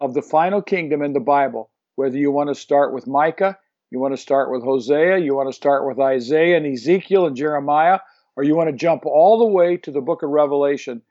of 0.00 0.14
the 0.14 0.22
final 0.22 0.62
kingdom 0.62 1.02
in 1.02 1.12
the 1.12 1.18
Bible, 1.18 1.72
whether 1.96 2.16
you 2.16 2.30
want 2.30 2.50
to 2.50 2.54
start 2.54 2.94
with 2.94 3.08
Micah, 3.08 3.58
you 3.90 3.98
want 3.98 4.14
to 4.14 4.22
start 4.22 4.52
with 4.52 4.62
Hosea, 4.62 5.18
you 5.18 5.34
want 5.34 5.48
to 5.48 5.52
start 5.52 5.84
with 5.84 5.98
Isaiah 5.98 6.56
and 6.56 6.66
Ezekiel 6.66 7.26
and 7.26 7.34
Jeremiah, 7.34 7.98
or 8.36 8.44
you 8.44 8.54
want 8.54 8.70
to 8.70 8.76
jump 8.76 9.04
all 9.04 9.40
the 9.40 9.52
way 9.52 9.76
to 9.78 9.90
the 9.90 10.00
book 10.00 10.22
of 10.22 10.30
Revelation, 10.30 11.02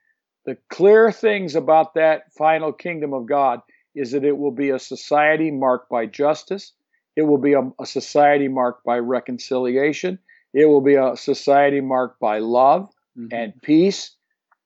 the 0.45 0.57
clear 0.69 1.11
things 1.11 1.55
about 1.55 1.95
that 1.95 2.33
final 2.37 2.71
kingdom 2.71 3.13
of 3.13 3.25
God 3.25 3.59
is 3.93 4.11
that 4.11 4.23
it 4.23 4.37
will 4.37 4.51
be 4.51 4.69
a 4.69 4.79
society 4.79 5.51
marked 5.51 5.89
by 5.89 6.05
justice. 6.05 6.71
It 7.15 7.23
will 7.23 7.37
be 7.37 7.53
a, 7.53 7.71
a 7.79 7.85
society 7.85 8.47
marked 8.47 8.83
by 8.83 8.99
reconciliation. 8.99 10.19
It 10.53 10.65
will 10.65 10.81
be 10.81 10.95
a 10.95 11.15
society 11.15 11.81
marked 11.81 12.19
by 12.19 12.39
love 12.39 12.89
mm-hmm. 13.17 13.27
and 13.31 13.53
peace 13.61 14.11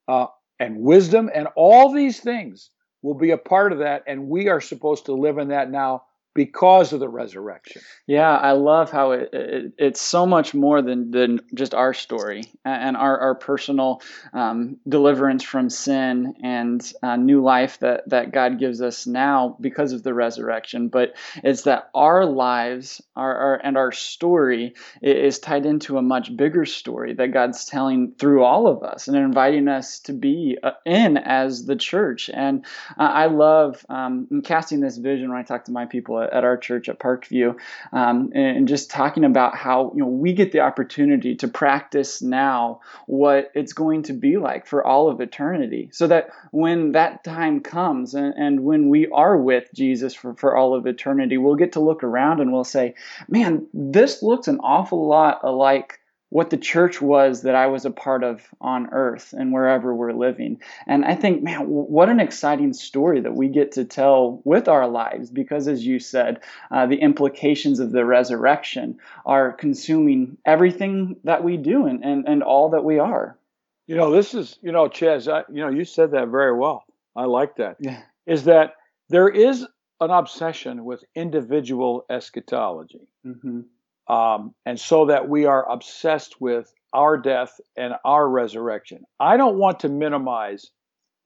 uh, 0.07 0.27
and 0.59 0.77
wisdom. 0.77 1.29
And 1.33 1.47
all 1.55 1.93
these 1.93 2.19
things 2.19 2.69
will 3.01 3.15
be 3.15 3.31
a 3.31 3.37
part 3.37 3.71
of 3.71 3.79
that. 3.79 4.03
And 4.07 4.27
we 4.27 4.49
are 4.49 4.61
supposed 4.61 5.05
to 5.05 5.13
live 5.13 5.37
in 5.37 5.49
that 5.49 5.69
now 5.69 6.03
because 6.37 6.93
of 6.93 6.99
the 6.99 7.09
resurrection. 7.09 7.81
Yeah, 8.05 8.29
I 8.29 8.51
love 8.51 8.91
how 8.91 9.13
it, 9.13 9.29
it, 9.33 9.73
it's 9.79 9.99
so 9.99 10.27
much 10.27 10.53
more 10.53 10.83
than, 10.83 11.09
than 11.09 11.39
just 11.55 11.73
our 11.73 11.95
story 11.95 12.43
and 12.63 12.95
our, 12.95 13.17
our 13.17 13.33
personal 13.33 14.03
um, 14.33 14.77
deliverance 14.87 15.43
from 15.43 15.71
sin 15.71 16.35
and 16.43 16.93
uh, 17.01 17.15
new 17.15 17.41
life 17.41 17.79
that, 17.79 18.07
that 18.09 18.31
God 18.31 18.59
gives 18.59 18.83
us 18.83 19.07
now 19.07 19.57
because 19.59 19.93
of 19.93 20.03
the 20.03 20.13
resurrection. 20.13 20.89
But 20.89 21.15
it's 21.43 21.63
that 21.63 21.89
our 21.95 22.23
lives 22.23 23.01
our, 23.17 23.35
our, 23.35 23.55
and 23.55 23.77
our 23.77 23.91
story 23.91 24.75
is 25.01 25.39
tied 25.39 25.65
into 25.65 25.97
a 25.97 26.01
much 26.03 26.35
bigger 26.37 26.65
story 26.65 27.15
that 27.15 27.33
God's 27.33 27.65
telling 27.65 28.13
through 28.19 28.43
all 28.43 28.67
of 28.67 28.83
us 28.83 29.07
and 29.07 29.17
inviting 29.17 29.67
us 29.67 29.99
to 30.01 30.13
be 30.13 30.57
uh, 30.61 30.71
in 30.85 31.17
as 31.17 31.65
the 31.65 31.75
church. 31.75 32.29
And 32.31 32.63
uh, 32.97 33.03
I 33.03 33.25
love 33.25 33.83
um, 33.89 34.27
casting 34.43 34.81
this 34.81 34.97
vision 34.97 35.29
when 35.29 35.39
I 35.39 35.43
talk 35.43 35.65
to 35.65 35.71
my 35.71 35.85
people 35.85 36.26
at 36.31 36.43
our 36.43 36.57
church 36.57 36.89
at 36.89 36.99
Parkview, 36.99 37.55
um, 37.91 38.31
and 38.33 38.67
just 38.67 38.89
talking 38.89 39.23
about 39.23 39.55
how 39.55 39.91
you 39.95 40.01
know 40.01 40.07
we 40.07 40.33
get 40.33 40.51
the 40.51 40.59
opportunity 40.61 41.35
to 41.35 41.47
practice 41.47 42.21
now 42.21 42.81
what 43.05 43.51
it's 43.53 43.73
going 43.73 44.03
to 44.03 44.13
be 44.13 44.37
like 44.37 44.65
for 44.67 44.85
all 44.85 45.09
of 45.09 45.21
eternity, 45.21 45.89
so 45.91 46.07
that 46.07 46.29
when 46.51 46.91
that 46.93 47.23
time 47.23 47.59
comes 47.59 48.13
and, 48.13 48.33
and 48.35 48.63
when 48.63 48.89
we 48.89 49.07
are 49.07 49.37
with 49.37 49.69
Jesus 49.73 50.13
for, 50.13 50.33
for 50.35 50.55
all 50.55 50.75
of 50.75 50.85
eternity, 50.85 51.37
we'll 51.37 51.55
get 51.55 51.73
to 51.73 51.79
look 51.79 52.03
around 52.03 52.39
and 52.39 52.51
we'll 52.51 52.63
say, 52.63 52.95
"Man, 53.27 53.67
this 53.73 54.21
looks 54.21 54.47
an 54.47 54.59
awful 54.59 55.07
lot 55.07 55.39
alike." 55.43 55.99
What 56.29 56.49
the 56.49 56.57
church 56.57 57.01
was 57.01 57.43
that 57.43 57.55
I 57.55 57.67
was 57.67 57.85
a 57.85 57.91
part 57.91 58.23
of 58.23 58.41
on 58.59 58.89
earth 58.91 59.33
and 59.37 59.53
wherever 59.53 59.95
we're 59.95 60.13
living. 60.13 60.59
And 60.85 61.05
I 61.05 61.15
think, 61.15 61.41
man, 61.41 61.61
what 61.61 62.09
an 62.09 62.19
exciting 62.19 62.73
story 62.73 63.21
that 63.21 63.35
we 63.35 63.47
get 63.47 63.73
to 63.73 63.85
tell 63.85 64.41
with 64.43 64.67
our 64.67 64.87
lives 64.87 65.29
because, 65.29 65.67
as 65.67 65.85
you 65.85 65.99
said, 65.99 66.41
uh, 66.69 66.85
the 66.85 66.97
implications 66.97 67.79
of 67.79 67.91
the 67.91 68.03
resurrection 68.03 68.99
are 69.25 69.53
consuming 69.53 70.37
everything 70.45 71.15
that 71.23 71.43
we 71.43 71.55
do 71.55 71.85
and, 71.85 72.03
and, 72.03 72.27
and 72.27 72.43
all 72.43 72.69
that 72.71 72.83
we 72.83 72.99
are. 72.99 73.37
You 73.87 73.95
know, 73.95 74.11
this 74.11 74.33
is, 74.33 74.59
you 74.61 74.73
know, 74.73 74.89
Chaz, 74.89 75.31
I, 75.31 75.43
you 75.49 75.61
know, 75.61 75.69
you 75.69 75.85
said 75.85 76.11
that 76.11 76.27
very 76.27 76.57
well. 76.57 76.83
I 77.15 77.23
like 77.23 77.55
that. 77.55 77.77
Yeah. 77.79 78.01
Is 78.25 78.43
that 78.43 78.73
there 79.09 79.29
is 79.29 79.65
an 80.01 80.11
obsession 80.11 80.83
with 80.83 81.03
individual 81.15 82.05
eschatology. 82.09 83.07
Mm-hmm. 83.25 83.61
Um, 84.09 84.53
and 84.65 84.79
so 84.79 85.07
that 85.07 85.27
we 85.27 85.45
are 85.45 85.69
obsessed 85.69 86.39
with 86.39 86.73
our 86.93 87.17
death 87.17 87.59
and 87.75 87.93
our 88.05 88.27
resurrection. 88.27 89.03
I 89.19 89.37
don't 89.37 89.57
want 89.57 89.81
to 89.81 89.89
minimize 89.89 90.71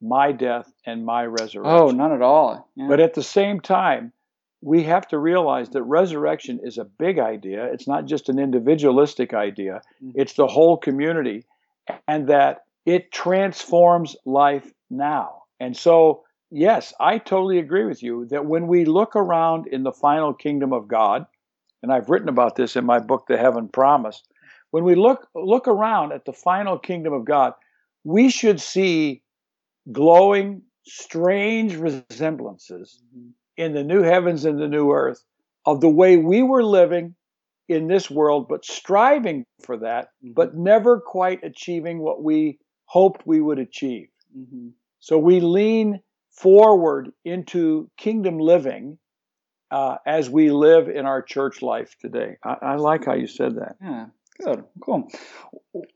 my 0.02 0.32
death 0.32 0.72
and 0.86 1.06
my 1.06 1.26
resurrection. 1.26 1.64
Oh, 1.66 1.92
not 1.92 2.12
at 2.12 2.22
all. 2.22 2.68
Yeah. 2.76 2.88
But 2.88 3.00
at 3.00 3.14
the 3.14 3.24
same 3.24 3.60
time, 3.60 4.14
we 4.62 4.84
have 4.84 5.08
to 5.08 5.18
realize 5.18 5.70
that 5.70 5.84
resurrection 5.84 6.60
is 6.64 6.78
a 6.78 6.86
big 6.86 7.20
idea. 7.20 7.66
It's 7.66 7.88
not 7.88 8.06
just 8.06 8.30
an 8.30 8.40
individualistic 8.40 9.34
idea, 9.34 9.82
mm-hmm. 10.04 10.20
it's 10.20 10.34
the 10.34 10.48
whole 10.48 10.78
community, 10.78 11.46
and 12.08 12.28
that 12.28 12.64
it 12.86 13.12
transforms 13.12 14.16
life 14.26 14.72
now. 14.90 15.44
And 15.60 15.76
so, 15.76 16.24
yes, 16.50 16.94
I 17.00 17.18
totally 17.18 17.60
agree 17.60 17.86
with 17.86 18.02
you 18.02 18.26
that 18.32 18.46
when 18.46 18.68
we 18.68 18.86
look 18.86 19.16
around 19.16 19.68
in 19.68 19.84
the 19.84 19.92
final 19.92 20.34
kingdom 20.34 20.74
of 20.74 20.88
God, 20.88 21.26
and 21.82 21.92
I've 21.92 22.10
written 22.10 22.30
about 22.30 22.56
this 22.56 22.76
in 22.76 22.86
my 22.86 23.00
book, 23.00 23.26
The 23.28 23.38
Heaven 23.38 23.68
Promised. 23.68 24.28
When 24.72 24.84
we 24.84 24.96
look 24.96 25.28
look 25.36 25.68
around 25.68 26.14
at 26.14 26.26
the 26.26 26.34
final 26.34 26.78
kingdom 26.78 27.14
of 27.14 27.26
God, 27.26 27.54
we 28.04 28.30
should 28.30 28.62
see 28.62 29.22
glowing, 29.92 30.62
strange 30.86 31.76
resemblances 31.76 33.02
mm-hmm. 33.16 33.30
in 33.58 33.74
the 33.74 33.84
new 33.84 34.02
heavens 34.02 34.46
and 34.46 34.60
the 34.60 34.68
new 34.68 34.92
earth 34.92 35.24
of 35.66 35.82
the 35.82 35.90
way 35.90 36.18
we 36.18 36.42
were 36.44 36.64
living 36.64 37.16
in 37.68 37.88
this 37.88 38.10
world, 38.10 38.48
but 38.48 38.66
striving 38.66 39.46
for 39.64 39.78
that, 39.78 40.10
mm-hmm. 40.24 40.34
but 40.34 40.56
never 40.56 41.00
quite 41.00 41.44
achieving 41.44 42.00
what 42.00 42.24
we 42.24 42.60
hoped 42.86 43.26
we 43.26 43.42
would 43.42 43.60
achieve. 43.60 44.08
Mm-hmm. 44.38 44.70
So 45.00 45.18
we 45.18 45.40
lean 45.40 46.02
forward 46.32 47.12
into 47.26 47.90
kingdom 47.98 48.40
living 48.40 48.98
uh, 49.72 49.98
as 50.06 50.30
we 50.30 50.52
live 50.52 50.90
in 50.90 51.06
our 51.06 51.22
church 51.22 51.62
life 51.62 51.96
today. 52.00 52.38
I, 52.44 52.58
I, 52.62 52.76
like 52.76 53.06
how 53.06 53.14
you 53.14 53.28
said 53.28 53.56
that. 53.56 53.78
Yeah, 53.82 54.08
good, 54.44 54.66
cool. 54.82 55.10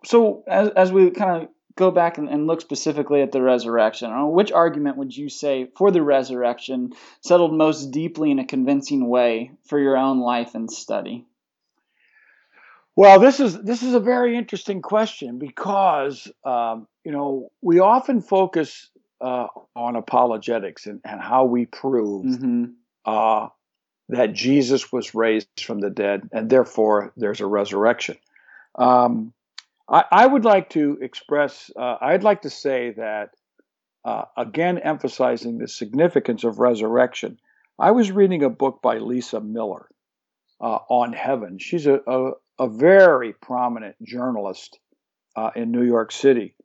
So 0.05 0.43
as 0.47 0.69
as 0.69 0.91
we 0.91 1.11
kind 1.11 1.43
of 1.43 1.49
go 1.75 1.91
back 1.91 2.17
and, 2.17 2.29
and 2.29 2.47
look 2.47 2.61
specifically 2.61 3.21
at 3.21 3.33
the 3.33 3.41
resurrection, 3.41 4.09
uh, 4.11 4.25
which 4.25 4.51
argument 4.51 4.97
would 4.97 5.15
you 5.15 5.27
say 5.27 5.69
for 5.75 5.91
the 5.91 6.01
resurrection 6.01 6.93
settled 7.21 7.53
most 7.53 7.91
deeply 7.91 8.31
in 8.31 8.39
a 8.39 8.45
convincing 8.45 9.09
way 9.09 9.51
for 9.65 9.77
your 9.77 9.97
own 9.97 10.19
life 10.19 10.55
and 10.55 10.71
study? 10.71 11.25
Well, 12.95 13.19
this 13.19 13.41
is 13.41 13.61
this 13.61 13.83
is 13.83 13.93
a 13.93 13.99
very 13.99 14.37
interesting 14.37 14.81
question 14.81 15.37
because 15.37 16.31
um, 16.45 16.87
you 17.03 17.11
know 17.11 17.51
we 17.61 17.79
often 17.79 18.21
focus 18.21 18.89
uh, 19.19 19.47
on 19.75 19.97
apologetics 19.97 20.85
and, 20.85 21.01
and, 21.03 21.21
how 21.21 21.45
we 21.45 21.65
prove 21.65 22.25
mm-hmm. 22.25 22.65
uh, 23.05 23.47
that 24.09 24.33
Jesus 24.33 24.91
was 24.91 25.15
raised 25.15 25.47
from 25.59 25.79
the 25.79 25.89
dead, 25.89 26.29
and 26.31 26.49
therefore 26.49 27.13
there's 27.17 27.41
a 27.41 27.47
resurrection. 27.47 28.17
Um, 28.75 29.33
I, 29.89 30.03
I, 30.11 30.27
would 30.27 30.45
like 30.45 30.69
to 30.71 30.97
express, 31.01 31.71
uh, 31.75 31.97
I'd 32.01 32.23
like 32.23 32.41
to 32.43 32.49
say 32.49 32.91
that, 32.97 33.31
uh, 34.03 34.25
again, 34.37 34.77
emphasizing 34.77 35.57
the 35.57 35.67
significance 35.67 36.43
of 36.43 36.59
resurrection. 36.59 37.39
I 37.79 37.91
was 37.91 38.11
reading 38.11 38.43
a 38.43 38.49
book 38.49 38.81
by 38.81 38.97
Lisa 38.97 39.41
Miller 39.41 39.87
uh, 40.61 40.79
on 40.89 41.13
heaven. 41.13 41.57
She's 41.57 41.87
a, 41.87 41.99
a, 42.05 42.31
a 42.59 42.69
very 42.69 43.33
prominent 43.33 43.95
journalist 44.03 44.79
uh, 45.35 45.51
in 45.55 45.71
New 45.71 45.83
York 45.83 46.11
City. 46.11 46.55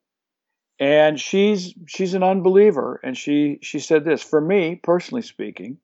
And 0.78 1.20
she's 1.20 1.74
she's 1.86 2.14
an 2.14 2.22
unbeliever, 2.22 3.00
and 3.04 3.14
she 3.14 3.58
she 3.60 3.80
said 3.80 4.02
this. 4.02 4.22
For 4.22 4.40
me, 4.40 4.80
personally 4.82 5.20
speaking, 5.20 5.76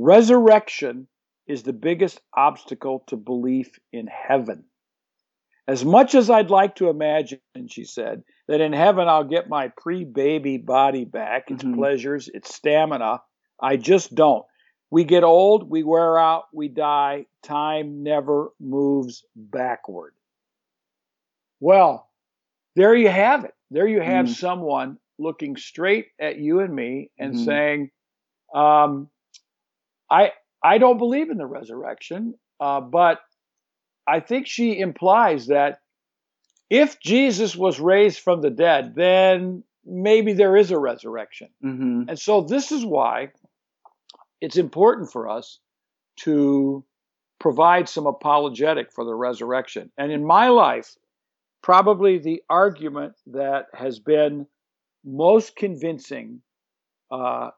Resurrection 0.00 1.08
is 1.48 1.64
the 1.64 1.72
biggest 1.72 2.20
obstacle 2.36 3.02
to 3.08 3.16
belief 3.16 3.80
in 3.92 4.06
heaven. 4.06 4.62
As 5.66 5.84
much 5.84 6.14
as 6.14 6.30
I'd 6.30 6.50
like 6.50 6.76
to 6.76 6.88
imagine, 6.88 7.40
she 7.66 7.82
said, 7.82 8.22
that 8.46 8.60
in 8.60 8.72
heaven 8.72 9.08
I'll 9.08 9.24
get 9.24 9.48
my 9.48 9.72
pre 9.76 10.04
baby 10.04 10.56
body 10.56 11.04
back, 11.04 11.50
its 11.50 11.64
mm-hmm. 11.64 11.74
pleasures, 11.74 12.30
its 12.32 12.54
stamina, 12.54 13.22
I 13.60 13.76
just 13.76 14.14
don't. 14.14 14.44
We 14.88 15.02
get 15.02 15.24
old, 15.24 15.68
we 15.68 15.82
wear 15.82 16.16
out, 16.16 16.44
we 16.54 16.68
die. 16.68 17.26
Time 17.42 18.04
never 18.04 18.50
moves 18.60 19.24
backward. 19.34 20.14
Well, 21.58 22.08
there 22.76 22.94
you 22.94 23.08
have 23.08 23.44
it. 23.44 23.54
There 23.72 23.88
you 23.88 24.00
have 24.00 24.26
mm-hmm. 24.26 24.34
someone 24.34 24.98
looking 25.18 25.56
straight 25.56 26.06
at 26.20 26.38
you 26.38 26.60
and 26.60 26.72
me 26.72 27.10
and 27.18 27.34
mm-hmm. 27.34 27.44
saying, 27.44 27.90
um, 28.54 29.08
I 30.10 30.32
I 30.62 30.78
don't 30.78 30.98
believe 30.98 31.30
in 31.30 31.38
the 31.38 31.46
resurrection, 31.46 32.34
uh, 32.60 32.80
but 32.80 33.20
I 34.06 34.20
think 34.20 34.46
she 34.46 34.78
implies 34.78 35.46
that 35.48 35.80
if 36.70 37.00
Jesus 37.00 37.56
was 37.56 37.80
raised 37.80 38.20
from 38.20 38.40
the 38.40 38.50
dead, 38.50 38.94
then 38.94 39.62
maybe 39.84 40.32
there 40.32 40.56
is 40.56 40.70
a 40.70 40.78
resurrection. 40.78 41.48
Mm-hmm. 41.64 42.08
And 42.08 42.18
so 42.18 42.42
this 42.42 42.72
is 42.72 42.84
why 42.84 43.30
it's 44.40 44.56
important 44.56 45.10
for 45.10 45.28
us 45.28 45.60
to 46.20 46.84
provide 47.38 47.88
some 47.88 48.06
apologetic 48.06 48.92
for 48.92 49.04
the 49.04 49.14
resurrection. 49.14 49.90
And 49.96 50.10
in 50.12 50.24
my 50.24 50.48
life, 50.48 50.96
probably 51.62 52.18
the 52.18 52.42
argument 52.50 53.14
that 53.28 53.66
has 53.72 53.98
been 53.98 54.46
most 55.04 55.56
convincing 55.56 56.42
uh, 57.10 57.50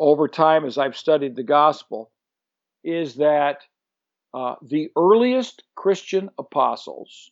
over 0.00 0.26
time 0.26 0.64
as 0.64 0.78
I've 0.78 0.96
studied 0.96 1.36
the 1.36 1.44
gospel 1.44 2.10
is 2.82 3.16
that 3.16 3.58
uh, 4.32 4.54
the 4.62 4.88
earliest 4.96 5.62
Christian 5.76 6.30
apostles 6.38 7.30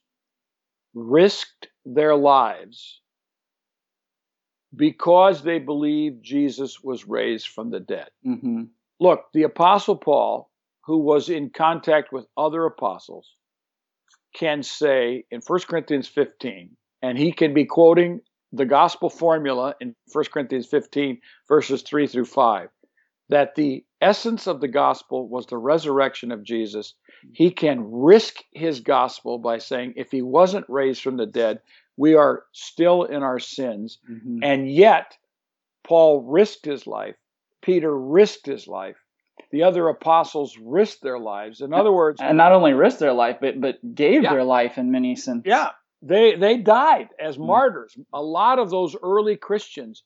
risked 0.94 1.68
their 1.86 2.14
lives 2.14 3.00
because 4.74 5.42
they 5.42 5.58
believed 5.58 6.22
Jesus 6.22 6.82
was 6.82 7.08
raised 7.08 7.48
from 7.48 7.70
the 7.70 7.80
dead. 7.80 8.08
Mm-hmm. 8.26 8.64
Look, 9.00 9.24
the 9.32 9.44
apostle 9.44 9.96
Paul, 9.96 10.50
who 10.84 10.98
was 10.98 11.30
in 11.30 11.50
contact 11.50 12.12
with 12.12 12.26
other 12.36 12.66
apostles, 12.66 13.32
can 14.34 14.62
say 14.62 15.24
in 15.30 15.40
1 15.46 15.60
Corinthians 15.60 16.08
15, 16.08 16.76
and 17.00 17.16
he 17.16 17.32
can 17.32 17.54
be 17.54 17.64
quoting 17.64 18.20
the 18.52 18.64
gospel 18.64 19.10
formula 19.10 19.74
in 19.80 19.94
1 20.12 20.24
Corinthians 20.32 20.66
15, 20.66 21.20
verses 21.48 21.82
3 21.82 22.06
through 22.06 22.24
5, 22.24 22.68
that 23.28 23.54
the 23.54 23.84
essence 24.00 24.46
of 24.46 24.60
the 24.60 24.68
gospel 24.68 25.28
was 25.28 25.46
the 25.46 25.58
resurrection 25.58 26.32
of 26.32 26.44
Jesus. 26.44 26.94
He 27.32 27.50
can 27.50 27.90
risk 27.90 28.36
his 28.52 28.80
gospel 28.80 29.38
by 29.38 29.58
saying, 29.58 29.94
if 29.96 30.10
he 30.10 30.22
wasn't 30.22 30.66
raised 30.68 31.02
from 31.02 31.16
the 31.16 31.26
dead, 31.26 31.60
we 31.96 32.14
are 32.14 32.44
still 32.52 33.04
in 33.04 33.22
our 33.22 33.38
sins. 33.38 33.98
Mm-hmm. 34.10 34.38
And 34.42 34.70
yet, 34.70 35.16
Paul 35.84 36.22
risked 36.22 36.64
his 36.64 36.86
life, 36.86 37.16
Peter 37.60 37.94
risked 37.94 38.46
his 38.46 38.68
life. 38.68 38.96
The 39.50 39.62
other 39.62 39.88
apostles 39.88 40.58
risked 40.60 41.02
their 41.02 41.18
lives. 41.18 41.60
In 41.60 41.72
other 41.72 41.92
words, 41.92 42.20
and 42.20 42.36
not 42.36 42.52
only 42.52 42.72
risked 42.72 42.98
their 42.98 43.12
life, 43.12 43.38
but 43.40 43.60
but 43.60 43.76
gave 43.94 44.22
yeah. 44.22 44.32
their 44.32 44.44
life 44.44 44.78
in 44.78 44.90
many 44.90 45.16
senses. 45.16 45.44
Yeah, 45.46 45.70
they 46.02 46.36
they 46.36 46.58
died 46.58 47.10
as 47.20 47.38
mm. 47.38 47.46
martyrs. 47.46 47.96
A 48.12 48.22
lot 48.22 48.58
of 48.58 48.70
those 48.70 48.96
early 49.02 49.36
Christians, 49.36 50.04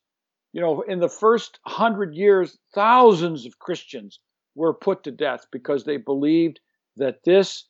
you 0.52 0.60
know, 0.60 0.82
in 0.82 1.00
the 1.00 1.08
first 1.08 1.58
hundred 1.66 2.14
years, 2.14 2.58
thousands 2.74 3.46
of 3.46 3.58
Christians 3.58 4.20
were 4.54 4.74
put 4.74 5.04
to 5.04 5.10
death 5.12 5.46
because 5.52 5.84
they 5.84 5.96
believed 5.98 6.60
that 6.96 7.24
this 7.24 7.64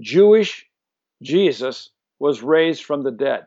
Jewish 0.00 0.66
Jesus 1.22 1.90
was 2.20 2.42
raised 2.42 2.84
from 2.84 3.02
the 3.02 3.10
dead. 3.12 3.46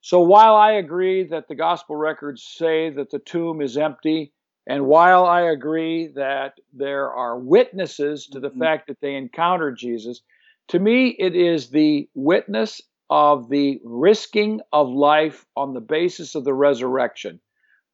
So 0.00 0.20
while 0.20 0.56
I 0.56 0.72
agree 0.72 1.24
that 1.24 1.48
the 1.48 1.54
gospel 1.54 1.96
records 1.96 2.42
say 2.42 2.90
that 2.90 3.10
the 3.10 3.18
tomb 3.20 3.60
is 3.62 3.76
empty 3.76 4.32
And 4.66 4.86
while 4.86 5.24
I 5.24 5.42
agree 5.42 6.08
that 6.08 6.60
there 6.74 7.10
are 7.12 7.38
witnesses 7.38 8.26
to 8.28 8.40
the 8.40 8.50
Mhm. 8.50 8.58
fact 8.60 8.86
that 8.88 9.00
they 9.00 9.14
encountered 9.16 9.78
Jesus, 9.78 10.22
to 10.68 10.78
me 10.78 11.08
it 11.18 11.34
is 11.34 11.70
the 11.70 12.08
witness 12.14 12.82
of 13.10 13.48
the 13.48 13.80
risking 13.84 14.60
of 14.72 14.88
life 14.88 15.46
on 15.56 15.74
the 15.74 15.80
basis 15.80 16.34
of 16.34 16.44
the 16.44 16.54
resurrection 16.54 17.40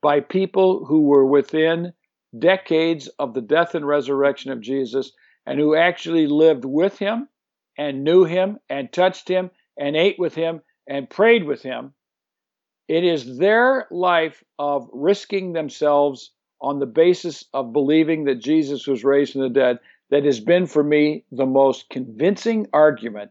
by 0.02 0.20
people 0.20 0.84
who 0.84 1.02
were 1.02 1.26
within 1.26 1.92
decades 2.38 3.08
of 3.18 3.32
the 3.32 3.40
death 3.40 3.74
and 3.74 3.86
resurrection 3.86 4.50
of 4.50 4.60
Jesus 4.60 5.12
and 5.46 5.58
who 5.58 5.76
actually 5.76 6.26
lived 6.26 6.64
with 6.64 6.98
him 6.98 7.28
and 7.78 8.04
knew 8.04 8.24
him 8.24 8.58
and 8.68 8.92
touched 8.92 9.28
him 9.28 9.50
and 9.78 9.96
ate 9.96 10.18
with 10.18 10.34
him 10.34 10.60
and 10.86 11.08
prayed 11.08 11.44
with 11.44 11.62
him. 11.62 11.94
It 12.88 13.04
is 13.04 13.38
their 13.38 13.86
life 13.90 14.42
of 14.58 14.88
risking 14.92 15.52
themselves 15.52 16.32
on 16.60 16.78
the 16.78 16.86
basis 16.86 17.44
of 17.54 17.72
believing 17.72 18.24
that 18.24 18.36
Jesus 18.36 18.86
was 18.86 19.04
raised 19.04 19.32
from 19.32 19.42
the 19.42 19.48
dead 19.48 19.78
that 20.10 20.24
has 20.24 20.40
been 20.40 20.66
for 20.66 20.82
me 20.82 21.24
the 21.30 21.46
most 21.46 21.88
convincing 21.88 22.66
argument 22.72 23.30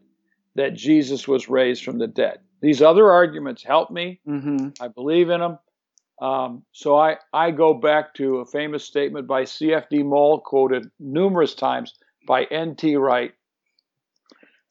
that 0.56 0.76
Jesus 0.76 1.28
was 1.28 1.50
raised 1.50 1.84
from 1.84 1.98
the 1.98 2.08
dead. 2.08 2.40
These 2.62 2.82
other 2.82 3.12
arguments 3.12 3.64
help 3.64 3.92
me. 3.92 4.20
hmm 4.26 4.70
I 4.80 4.88
believe 4.88 5.30
in 5.30 5.40
them. 5.40 5.60
Um, 6.22 6.64
so 6.72 6.96
I, 6.98 7.18
I 7.34 7.52
go 7.52 7.74
back 7.74 8.14
to 8.16 8.38
a 8.38 8.46
famous 8.46 8.86
statement 8.86 9.28
by 9.28 9.44
C.F.D. 9.44 10.04
Moule, 10.04 10.40
quoted 10.40 10.90
numerous 11.00 11.56
times 11.56 11.94
by 12.28 12.44
N.T. 12.46 12.96
Wright. 12.96 13.34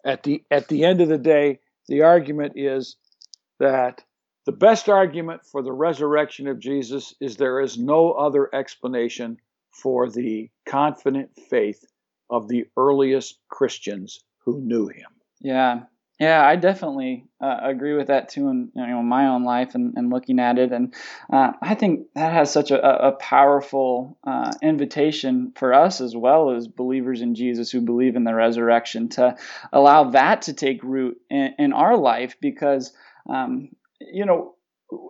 At 0.05 0.23
the 0.23 0.43
at 0.51 0.69
the 0.69 0.85
end 0.85 1.01
of 1.01 1.09
the 1.09 1.19
day, 1.19 1.61
the 1.89 2.03
argument 2.03 2.55
is 2.57 2.97
that 3.61 4.03
the 4.47 4.53
best 4.53 4.89
argument 4.89 5.45
for 5.47 5.63
the 5.63 5.73
resurrection 5.73 6.49
of 6.49 6.59
Jesus 6.59 7.15
is 7.21 7.37
there 7.37 7.61
is 7.61 7.79
no 7.79 8.13
other 8.13 8.53
explanation 8.55 9.37
for 9.71 10.11
the 10.11 10.51
confident 10.67 11.31
faith 11.49 11.85
of 12.31 12.49
the 12.49 12.67
earliest 12.77 13.39
Christians 13.49 14.25
who 14.45 14.61
knew 14.61 14.89
him. 14.89 15.11
Yeah. 15.43 15.81
Yeah, 16.21 16.47
I 16.47 16.55
definitely 16.55 17.27
uh, 17.41 17.57
agree 17.63 17.95
with 17.95 18.07
that 18.07 18.29
too, 18.29 18.49
in 18.49 18.71
you 18.77 18.87
know 18.87 19.03
my 19.03 19.27
own 19.27 19.43
life 19.43 19.75
and, 19.75 19.95
and 19.97 20.09
looking 20.09 20.39
at 20.39 20.57
it, 20.57 20.71
and 20.71 20.95
uh, 21.33 21.53
I 21.61 21.75
think 21.75 22.07
that 22.15 22.33
has 22.33 22.53
such 22.53 22.71
a, 22.71 23.09
a 23.09 23.13
powerful 23.13 24.19
uh, 24.25 24.53
invitation 24.63 25.53
for 25.57 25.75
us 25.75 26.01
as 26.01 26.15
well 26.15 26.51
as 26.53 26.69
believers 26.69 27.23
in 27.23 27.35
Jesus 27.35 27.73
who 27.73 27.81
believe 27.81 28.15
in 28.15 28.23
the 28.23 28.35
resurrection 28.37 29.09
to 29.11 29.35
allow 29.73 30.11
that 30.11 30.43
to 30.43 30.53
take 30.53 30.85
root 30.85 31.17
in, 31.29 31.55
in 31.59 31.73
our 31.73 31.97
life, 31.97 32.37
because 32.41 32.93
um, 33.29 33.71
you 34.01 34.25
know 34.25 34.55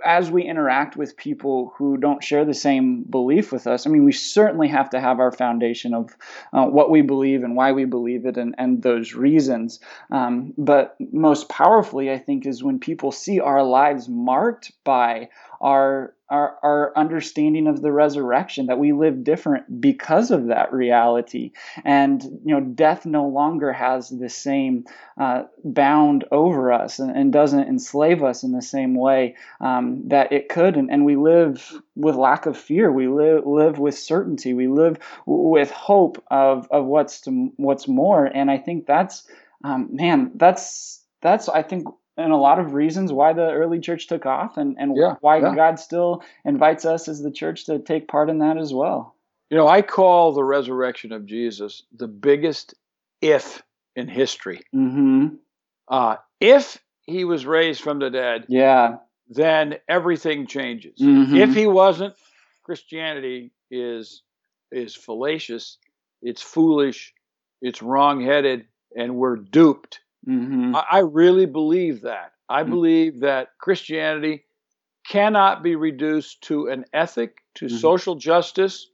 as 0.05 0.31
we 0.31 0.45
interact 0.45 0.97
with 0.97 1.16
people 1.16 1.73
who 1.77 1.97
don't 1.97 2.23
share 2.23 2.45
the 2.45 2.55
same 2.55 3.03
belief 3.03 3.53
with 3.53 3.66
us, 3.66 3.87
I 3.87 3.90
mean, 3.90 4.05
we 4.05 4.12
certainly 4.12 4.68
have 4.68 4.90
to 4.90 5.01
have 5.01 5.21
our 5.21 5.33
foundation 5.33 5.95
of 5.95 6.16
uh, 6.53 6.66
what 6.66 6.90
we 6.90 7.03
believe 7.03 7.42
and 7.42 7.57
why 7.57 7.73
we 7.73 7.85
believe 7.85 8.27
it 8.27 8.37
and, 8.37 8.55
and 8.59 8.83
those 8.83 9.14
reasons. 9.14 9.81
Um, 10.11 10.55
but 10.59 10.97
most 11.12 11.49
powerfully, 11.49 12.11
I 12.11 12.18
think, 12.18 12.47
is 12.47 12.62
when 12.62 12.79
people 12.79 13.12
see 13.12 13.40
our 13.40 13.62
lives 13.62 14.09
marked 14.09 14.73
by 14.85 15.29
our, 15.62 16.12
our 16.29 16.59
our 16.62 16.92
understanding 16.96 17.68
of 17.68 17.83
the 17.83 17.92
resurrection 17.92 18.66
that 18.66 18.79
we 18.79 18.92
live 18.92 19.22
different 19.22 19.81
because 19.81 20.33
of 20.33 20.48
that 20.48 20.72
reality. 20.72 21.53
And 21.85 22.22
you 22.22 22.55
know 22.55 22.61
death 22.61 23.07
no 23.07 23.29
longer 23.29 23.72
has 23.72 24.09
the 24.09 24.29
same 24.29 24.85
uh, 25.18 25.44
bound 25.62 26.25
over 26.33 26.72
us 26.72 26.98
and, 26.98 27.16
and, 27.16 27.33
doesn't 27.33 27.68
enslave 27.68 28.25
us 28.25 28.42
in 28.42 28.53
the 28.53 28.62
same 28.62 28.94
way 28.94 29.37
um, 29.61 30.09
that 30.09 30.33
it 30.33 30.48
could. 30.48 30.77
And, 30.77 30.90
and, 30.90 31.05
we 31.05 31.16
live 31.16 31.81
with 31.94 32.16
lack 32.16 32.46
of 32.46 32.57
fear. 32.57 32.90
We 32.90 33.07
live 33.07 33.46
live 33.46 33.79
with 33.79 33.96
certainty. 33.96 34.55
We 34.55 34.66
live 34.66 34.98
with 35.27 35.70
hope 35.70 36.22
of 36.31 36.66
of 36.70 36.87
what's 36.87 37.20
to, 37.22 37.53
what's 37.57 37.87
more. 37.87 38.25
And 38.27 38.51
I 38.51 38.59
think 38.59 38.87
that's 38.87 39.29
um, 39.62 39.90
man 39.92 40.33
that's 40.35 41.05
that's 41.20 41.48
I 41.48 41.62
think 41.62 41.87
and 42.16 42.33
a 42.33 42.37
lot 42.37 42.59
of 42.59 42.72
reasons 42.75 43.12
why 43.12 43.33
the 43.33 43.51
early 43.53 43.81
church 43.81 44.07
took 44.07 44.27
off 44.27 44.57
and, 44.57 44.77
and 44.79 44.96
Yeah, 44.96 45.14
why 45.20 45.38
yeah. 45.38 45.55
God 45.55 45.79
still 45.79 46.22
invites 46.44 46.85
us 46.85 47.09
as 47.09 47.22
the 47.22 47.31
church 47.31 47.66
to 47.66 47.79
take 47.79 48.09
part 48.09 48.29
in 48.31 48.38
that 48.38 48.59
as 48.59 48.72
well. 48.72 49.14
You 49.51 49.57
know, 49.57 49.68
I 49.68 49.83
call 49.83 50.33
the 50.33 50.44
resurrection 50.44 51.12
of 51.12 51.27
Jesus 51.27 51.83
the 51.94 52.09
biggest 52.09 52.75
if 53.20 53.62
in 53.96 54.09
history. 54.09 54.61
Mm-hmm. 54.75 55.35
Uh, 55.88 56.16
if 56.40 56.79
he 57.03 57.25
was 57.25 57.44
raised 57.44 57.83
from 57.83 57.98
the 57.98 58.11
dead, 58.11 58.46
Yeah. 58.48 58.96
then 59.29 59.77
everything 59.88 60.46
changes. 60.46 60.98
Mhm. 61.01 61.37
If 61.37 61.55
he 61.55 61.66
wasn't, 61.66 62.14
Christianity 62.62 63.53
is 63.70 64.22
is 64.70 64.94
fallacious, 64.94 65.77
it's 66.22 66.40
foolish, 66.40 67.12
it's 67.61 67.83
wrong-headed, 67.83 68.64
and 68.96 69.16
we're 69.16 69.37
duped. 69.37 70.01
Mm-hmm. 70.28 70.76
I, 70.76 70.85
I 70.90 70.98
really 71.00 71.46
believe 71.46 72.02
that. 72.02 72.32
I 72.48 72.62
Mm. 72.64 72.70
believe 72.70 73.20
that 73.20 73.48
Christianity 73.58 74.44
cannot 75.08 75.62
be 75.62 75.74
reduced 75.76 76.42
to 76.42 76.68
an 76.68 76.85
ethic, 76.92 77.38
to 77.56 77.66
Mhm. 77.66 77.80
social 77.80 78.14
justice, 78.14 78.88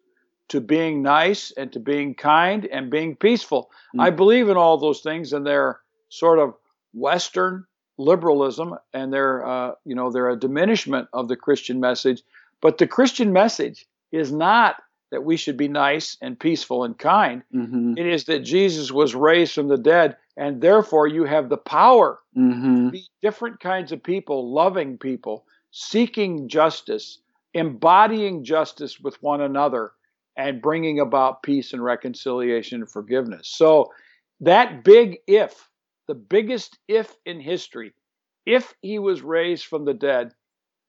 to 0.48 0.60
being 0.60 1.02
nice 1.02 1.50
and 1.56 1.70
to 1.72 1.80
being 1.80 2.14
kind 2.14 2.64
and 2.66 2.90
being 2.90 3.14
peaceful. 3.16 3.70
Mm. 3.94 4.00
I 4.00 4.10
believe 4.10 4.48
in 4.48 4.56
all 4.56 4.78
those 4.78 5.00
things, 5.00 5.32
and 5.32 5.44
they're 5.46 5.80
sort 6.08 6.38
of 6.38 6.54
Western 6.94 7.66
liberalism, 7.98 8.74
and 8.94 9.12
they're 9.12 9.46
uh, 9.46 9.72
you 9.84 9.94
know 9.94 10.10
they're 10.10 10.30
a 10.30 10.38
diminishment 10.38 11.08
of 11.12 11.28
the 11.28 11.36
Christian 11.36 11.80
message. 11.80 12.22
But 12.62 12.78
the 12.78 12.86
Christian 12.86 13.32
message 13.32 13.86
is 14.12 14.32
not 14.32 14.76
that 15.10 15.24
we 15.24 15.36
should 15.36 15.56
be 15.56 15.68
nice 15.68 16.16
and 16.22 16.38
peaceful 16.38 16.84
and 16.84 16.98
kind. 16.98 17.42
Mm-hmm. 17.54 17.94
It 17.98 18.06
is 18.06 18.24
that 18.24 18.40
Jesus 18.40 18.90
was 18.92 19.14
raised 19.14 19.54
from 19.54 19.68
the 19.68 19.78
dead, 19.78 20.16
and 20.38 20.62
therefore 20.62 21.06
you 21.06 21.24
have 21.24 21.50
the 21.50 21.58
power 21.58 22.20
Mm-hmm. 22.36 22.90
be 22.90 23.04
different 23.20 23.58
kinds 23.58 23.90
of 23.90 24.02
people, 24.02 24.54
loving 24.54 24.96
people, 24.96 25.44
seeking 25.72 26.48
justice, 26.48 27.18
embodying 27.52 28.44
justice 28.44 29.00
with 29.00 29.20
one 29.22 29.40
another, 29.40 29.92
and 30.36 30.62
bringing 30.62 31.00
about 31.00 31.42
peace 31.42 31.72
and 31.72 31.82
reconciliation 31.82 32.80
and 32.80 32.90
forgiveness. 32.90 33.48
So, 33.48 33.92
that 34.40 34.84
big 34.84 35.18
if, 35.26 35.68
the 36.06 36.14
biggest 36.14 36.78
if 36.86 37.16
in 37.26 37.40
history, 37.40 37.92
if 38.46 38.72
he 38.82 39.00
was 39.00 39.20
raised 39.20 39.66
from 39.66 39.84
the 39.84 39.94
dead, 39.94 40.32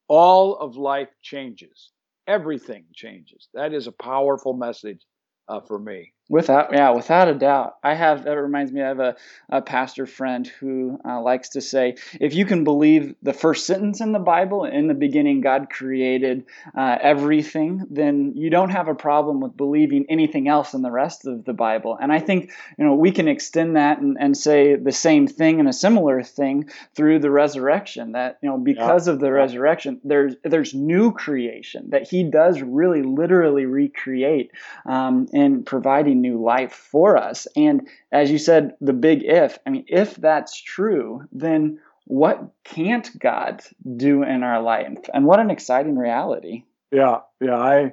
all 0.06 0.56
of 0.56 0.76
life 0.76 1.10
changes. 1.20 1.90
Everything 2.28 2.84
changes. 2.94 3.48
That 3.54 3.74
is 3.74 3.88
a 3.88 3.92
powerful 3.92 4.52
message 4.52 5.00
uh, 5.48 5.60
for 5.60 5.80
me. 5.80 6.12
Without, 6.30 6.72
yeah, 6.72 6.90
without 6.90 7.26
a 7.26 7.34
doubt. 7.34 7.78
I 7.82 7.94
have, 7.94 8.22
that 8.22 8.38
reminds 8.38 8.70
me, 8.70 8.80
I 8.80 8.86
have 8.86 9.00
a, 9.00 9.16
a 9.48 9.60
pastor 9.60 10.06
friend 10.06 10.46
who 10.46 11.00
uh, 11.04 11.20
likes 11.20 11.48
to 11.50 11.60
say, 11.60 11.96
if 12.20 12.34
you 12.34 12.46
can 12.46 12.62
believe 12.62 13.16
the 13.20 13.32
first 13.32 13.66
sentence 13.66 14.00
in 14.00 14.12
the 14.12 14.20
Bible, 14.20 14.64
in 14.64 14.86
the 14.86 14.94
beginning 14.94 15.40
God 15.40 15.70
created 15.70 16.44
uh, 16.78 16.98
everything, 17.02 17.84
then 17.90 18.34
you 18.36 18.48
don't 18.48 18.70
have 18.70 18.86
a 18.86 18.94
problem 18.94 19.40
with 19.40 19.56
believing 19.56 20.06
anything 20.08 20.46
else 20.46 20.72
in 20.72 20.82
the 20.82 20.90
rest 20.92 21.26
of 21.26 21.44
the 21.44 21.52
Bible. 21.52 21.98
And 22.00 22.12
I 22.12 22.20
think, 22.20 22.52
you 22.78 22.84
know, 22.84 22.94
we 22.94 23.10
can 23.10 23.26
extend 23.26 23.74
that 23.74 23.98
and, 23.98 24.16
and 24.20 24.36
say 24.36 24.76
the 24.76 24.92
same 24.92 25.26
thing 25.26 25.58
and 25.58 25.68
a 25.68 25.72
similar 25.72 26.22
thing 26.22 26.70
through 26.94 27.18
the 27.18 27.30
resurrection, 27.32 28.12
that, 28.12 28.38
you 28.40 28.48
know, 28.48 28.56
because 28.56 29.08
of 29.08 29.18
the 29.18 29.32
resurrection, 29.32 30.00
there's, 30.04 30.36
there's 30.44 30.74
new 30.74 31.10
creation, 31.10 31.90
that 31.90 32.08
he 32.08 32.22
does 32.22 32.62
really 32.62 33.02
literally 33.02 33.66
recreate 33.66 34.52
um, 34.86 35.26
in 35.32 35.64
providing 35.64 36.19
new 36.20 36.42
life 36.42 36.72
for 36.72 37.16
us. 37.16 37.46
And 37.56 37.88
as 38.12 38.30
you 38.30 38.38
said, 38.38 38.74
the 38.80 38.92
big 38.92 39.22
if, 39.24 39.58
I 39.66 39.70
mean, 39.70 39.84
if 39.88 40.16
that's 40.16 40.60
true, 40.60 41.26
then 41.32 41.78
what 42.04 42.50
can't 42.64 43.18
God 43.18 43.62
do 43.96 44.22
in 44.22 44.42
our 44.42 44.60
life? 44.60 44.98
And 45.14 45.26
what 45.26 45.40
an 45.40 45.50
exciting 45.50 45.96
reality. 45.96 46.64
Yeah, 46.90 47.20
yeah, 47.40 47.56
I 47.56 47.92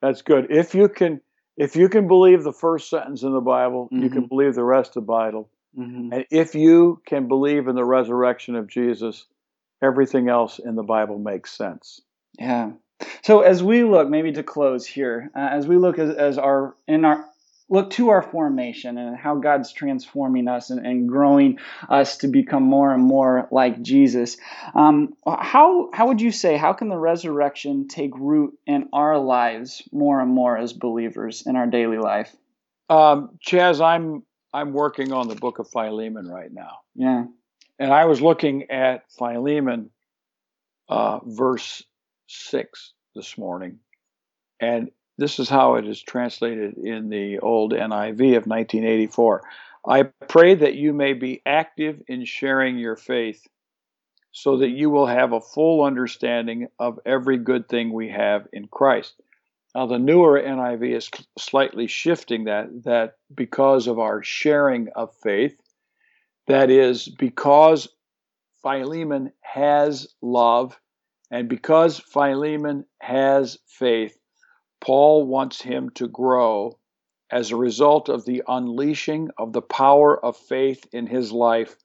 that's 0.00 0.22
good. 0.22 0.46
If 0.50 0.74
you 0.74 0.88
can 0.88 1.20
if 1.56 1.74
you 1.74 1.88
can 1.88 2.06
believe 2.06 2.44
the 2.44 2.52
first 2.52 2.88
sentence 2.88 3.24
in 3.24 3.32
the 3.32 3.40
Bible, 3.40 3.88
you 3.90 4.08
can 4.10 4.26
believe 4.26 4.54
the 4.54 4.62
rest 4.62 4.90
of 4.90 4.94
the 4.94 5.00
Bible. 5.08 5.50
Mm-hmm. 5.76 6.12
And 6.12 6.26
if 6.30 6.54
you 6.54 7.02
can 7.04 7.26
believe 7.26 7.66
in 7.66 7.74
the 7.74 7.84
resurrection 7.84 8.54
of 8.54 8.68
Jesus, 8.68 9.26
everything 9.82 10.28
else 10.28 10.60
in 10.60 10.76
the 10.76 10.84
Bible 10.84 11.18
makes 11.18 11.52
sense. 11.52 12.00
Yeah. 12.38 12.70
So 13.22 13.40
as 13.40 13.62
we 13.62 13.82
look, 13.82 14.08
maybe 14.08 14.32
to 14.32 14.42
close 14.42 14.86
here, 14.86 15.30
uh, 15.34 15.48
as 15.50 15.66
we 15.66 15.76
look 15.76 15.98
as, 15.98 16.14
as 16.14 16.38
our 16.38 16.76
in 16.86 17.04
our 17.04 17.24
look 17.70 17.90
to 17.90 18.08
our 18.10 18.22
formation 18.22 18.96
and 18.98 19.16
how 19.16 19.36
God's 19.36 19.72
transforming 19.72 20.48
us 20.48 20.70
and, 20.70 20.84
and 20.86 21.08
growing 21.08 21.58
us 21.88 22.18
to 22.18 22.28
become 22.28 22.62
more 22.62 22.92
and 22.92 23.02
more 23.02 23.48
like 23.50 23.82
Jesus. 23.82 24.36
Um, 24.74 25.14
how 25.26 25.90
how 25.92 26.08
would 26.08 26.20
you 26.20 26.32
say 26.32 26.56
how 26.56 26.72
can 26.72 26.88
the 26.88 26.96
resurrection 26.98 27.88
take 27.88 28.16
root 28.16 28.54
in 28.66 28.88
our 28.92 29.18
lives 29.18 29.82
more 29.92 30.20
and 30.20 30.30
more 30.30 30.56
as 30.56 30.72
believers 30.72 31.44
in 31.46 31.56
our 31.56 31.66
daily 31.66 31.98
life? 31.98 32.34
Um, 32.88 33.38
Chaz, 33.46 33.84
I'm 33.84 34.22
I'm 34.52 34.72
working 34.72 35.12
on 35.12 35.28
the 35.28 35.34
book 35.34 35.58
of 35.58 35.68
Philemon 35.68 36.26
right 36.26 36.50
now, 36.50 36.78
Yeah. 36.94 37.24
and 37.78 37.92
I 37.92 38.06
was 38.06 38.22
looking 38.22 38.70
at 38.70 39.04
Philemon, 39.12 39.90
uh, 40.88 41.20
verse 41.22 41.82
six 42.28 42.94
this 43.14 43.36
morning, 43.36 43.80
and 44.58 44.90
this 45.18 45.38
is 45.38 45.48
how 45.48 45.74
it 45.74 45.86
is 45.86 46.00
translated 46.00 46.78
in 46.78 47.10
the 47.10 47.40
old 47.40 47.72
NIV 47.72 48.36
of 48.36 48.46
1984. 48.46 49.42
I 49.86 50.04
pray 50.28 50.54
that 50.54 50.74
you 50.74 50.92
may 50.92 51.12
be 51.12 51.42
active 51.44 52.02
in 52.06 52.24
sharing 52.24 52.78
your 52.78 52.96
faith 52.96 53.46
so 54.30 54.58
that 54.58 54.68
you 54.68 54.90
will 54.90 55.06
have 55.06 55.32
a 55.32 55.40
full 55.40 55.84
understanding 55.84 56.68
of 56.78 57.00
every 57.04 57.38
good 57.38 57.68
thing 57.68 57.92
we 57.92 58.08
have 58.10 58.46
in 58.52 58.68
Christ. 58.68 59.14
Now, 59.74 59.86
the 59.86 59.98
newer 59.98 60.40
NIV 60.40 60.96
is 60.96 61.10
slightly 61.38 61.86
shifting 61.86 62.44
that, 62.44 62.84
that 62.84 63.14
because 63.34 63.86
of 63.86 63.98
our 63.98 64.22
sharing 64.22 64.88
of 64.94 65.14
faith, 65.22 65.60
that 66.46 66.70
is, 66.70 67.08
because 67.08 67.88
Philemon 68.62 69.32
has 69.40 70.08
love 70.22 70.78
and 71.30 71.48
because 71.48 71.98
Philemon 71.98 72.84
has 73.00 73.58
faith, 73.66 74.17
Paul 74.80 75.26
wants 75.26 75.60
him 75.60 75.90
to 75.90 76.08
grow 76.08 76.78
as 77.30 77.50
a 77.50 77.56
result 77.56 78.08
of 78.08 78.24
the 78.24 78.42
unleashing 78.48 79.30
of 79.36 79.52
the 79.52 79.62
power 79.62 80.24
of 80.24 80.36
faith 80.36 80.86
in 80.92 81.06
his 81.06 81.32
life 81.32 81.76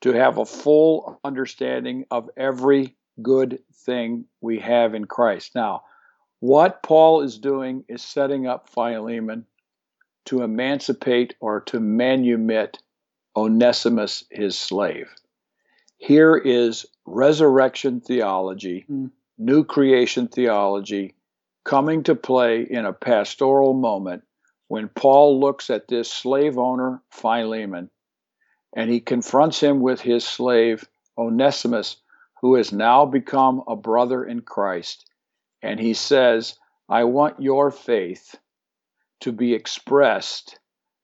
to 0.00 0.12
have 0.12 0.38
a 0.38 0.44
full 0.44 1.20
understanding 1.24 2.04
of 2.10 2.30
every 2.36 2.96
good 3.22 3.60
thing 3.72 4.24
we 4.40 4.58
have 4.58 4.94
in 4.94 5.04
Christ. 5.06 5.54
Now, 5.54 5.84
what 6.40 6.82
Paul 6.82 7.22
is 7.22 7.38
doing 7.38 7.84
is 7.88 8.02
setting 8.02 8.46
up 8.46 8.68
Philemon 8.68 9.46
to 10.26 10.42
emancipate 10.42 11.34
or 11.40 11.60
to 11.62 11.78
manumit 11.78 12.76
Onesimus, 13.36 14.24
his 14.30 14.58
slave. 14.58 15.14
Here 15.96 16.36
is 16.36 16.86
resurrection 17.06 18.00
theology, 18.00 18.84
mm. 18.90 19.10
new 19.38 19.64
creation 19.64 20.28
theology 20.28 21.14
coming 21.64 22.02
to 22.04 22.14
play 22.14 22.62
in 22.62 22.84
a 22.84 22.92
pastoral 22.92 23.74
moment 23.74 24.22
when 24.68 24.88
Paul 24.88 25.40
looks 25.40 25.70
at 25.70 25.88
this 25.88 26.10
slave 26.10 26.58
owner, 26.58 27.02
Philemon, 27.10 27.90
and 28.74 28.90
he 28.90 29.00
confronts 29.00 29.60
him 29.60 29.80
with 29.80 30.00
his 30.00 30.24
slave, 30.24 30.84
Onesimus, 31.16 31.96
who 32.40 32.56
has 32.56 32.72
now 32.72 33.06
become 33.06 33.62
a 33.66 33.76
brother 33.76 34.24
in 34.24 34.40
Christ. 34.40 35.08
And 35.62 35.80
he 35.80 35.94
says, 35.94 36.58
I 36.88 37.04
want 37.04 37.40
your 37.40 37.70
faith 37.70 38.34
to 39.20 39.32
be 39.32 39.54
expressed 39.54 40.58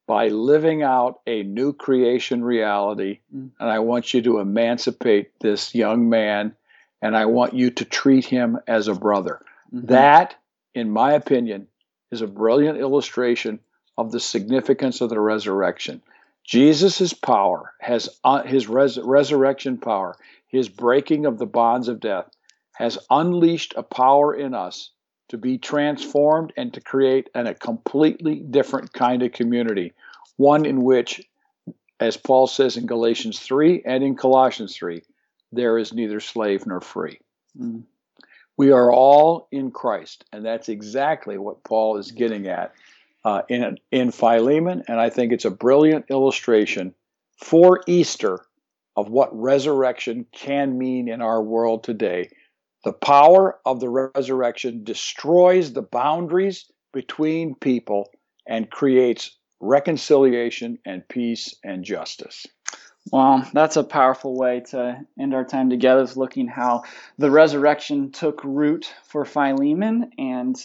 by 0.07 0.29
living 0.29 0.83
out 0.83 1.21
a 1.27 1.45
new 1.45 1.73
creation 1.73 2.43
reality. 2.43 3.21
Mm. 3.35 3.51
And 3.61 3.71
I 3.71 3.79
want 3.79 4.13
you 4.13 4.21
to 4.23 4.41
emancipate 4.41 5.31
this 5.41 5.75
young 5.75 6.09
man, 6.09 6.55
and 7.01 7.17
I 7.17 7.27
want 7.27 7.55
you 7.55 7.71
to 7.71 7.85
treat 7.85 8.25
him 8.25 8.59
as 8.67 8.89
a 8.89 8.95
brother. 8.95 9.41
Mm-hmm. 9.73 9.87
That, 9.87 10.35
in 10.75 10.91
my 10.91 11.13
opinion, 11.13 11.67
is 12.11 12.23
a 12.23 12.27
brilliant 12.27 12.79
illustration 12.79 13.61
of 13.97 14.13
the 14.13 14.21
significance 14.21 15.01
of 15.01 15.11
the 15.11 15.21
resurrection. 15.21 16.03
Jesus' 16.45 17.13
power 17.13 17.73
has 17.81 18.09
uh, 18.25 18.43
his 18.43 18.69
res- 18.69 18.99
resurrection 18.99 19.79
power, 19.79 20.17
his 20.49 20.69
breaking 20.69 21.27
of 21.27 21.39
the 21.39 21.47
bonds 21.47 21.89
of 21.89 22.01
death, 22.01 22.29
has 22.73 22.99
unleashed 23.11 23.75
a 23.77 23.83
power 23.83 24.35
in 24.35 24.55
us 24.55 24.91
to 25.29 25.39
be 25.39 25.59
transformed 25.59 26.53
and 26.57 26.75
to 26.75 26.81
create 26.81 27.31
an, 27.35 27.47
a 27.47 27.55
completely 27.55 28.37
different 28.37 28.93
kind 28.93 29.23
of 29.23 29.33
community, 29.33 29.93
one 30.37 30.67
in 30.67 30.83
which, 30.83 31.23
as 32.01 32.17
Paul 32.17 32.47
says 32.47 32.77
in 32.77 32.87
Galatians 32.87 33.39
3 33.39 33.83
and 33.85 34.03
in 34.03 34.17
Colossians 34.17 34.75
3, 34.77 35.03
there 35.53 35.79
is 35.79 35.93
neither 35.93 36.21
slave 36.21 36.67
nor 36.67 36.81
free. 36.81 37.21
Mm. 37.57 37.85
We 38.61 38.73
are 38.73 38.93
all 38.93 39.49
in 39.51 39.71
Christ, 39.71 40.27
and 40.35 40.45
that's 40.45 40.69
exactly 40.69 41.39
what 41.39 41.65
Paul 41.65 41.97
is 41.97 42.13
getting 42.13 42.47
at 42.47 42.75
uh, 43.25 43.41
in, 43.49 43.79
in 43.91 44.11
Philemon, 44.11 44.85
and 44.87 45.01
I 45.01 45.09
think 45.09 45.33
it's 45.33 45.47
a 45.47 45.51
brilliant 45.51 46.11
illustration 46.11 46.95
for 47.43 47.81
Easter 47.87 48.45
of 48.97 49.09
what 49.09 49.31
resurrection 49.35 50.27
can 50.33 50.77
mean 50.77 51.09
in 51.09 51.23
our 51.23 51.43
world 51.43 51.85
today 51.85 52.29
the 52.85 52.93
power 52.93 53.59
of 53.65 53.81
the 53.81 53.89
resurrection 53.89 54.85
destroys 54.85 55.73
the 55.73 55.81
boundaries 55.81 56.71
between 56.93 57.55
people 57.55 58.11
and 58.47 58.71
creates 58.71 59.39
reconciliation 59.61 60.79
and 60.85 61.09
peace 61.09 61.55
and 61.65 61.83
justice. 61.83 62.47
Well, 63.11 63.49
that's 63.53 63.77
a 63.77 63.85
powerful 63.85 64.37
way 64.37 64.61
to 64.71 65.05
end 65.19 65.35
our 65.35 65.45
time 65.45 65.71
together, 65.71 66.03
is 66.03 66.17
looking 66.17 66.47
how 66.47 66.83
the 67.19 67.31
resurrection 67.31 68.13
took 68.13 68.45
root 68.45 68.93
for 69.05 69.25
Philemon 69.25 70.13
and 70.19 70.57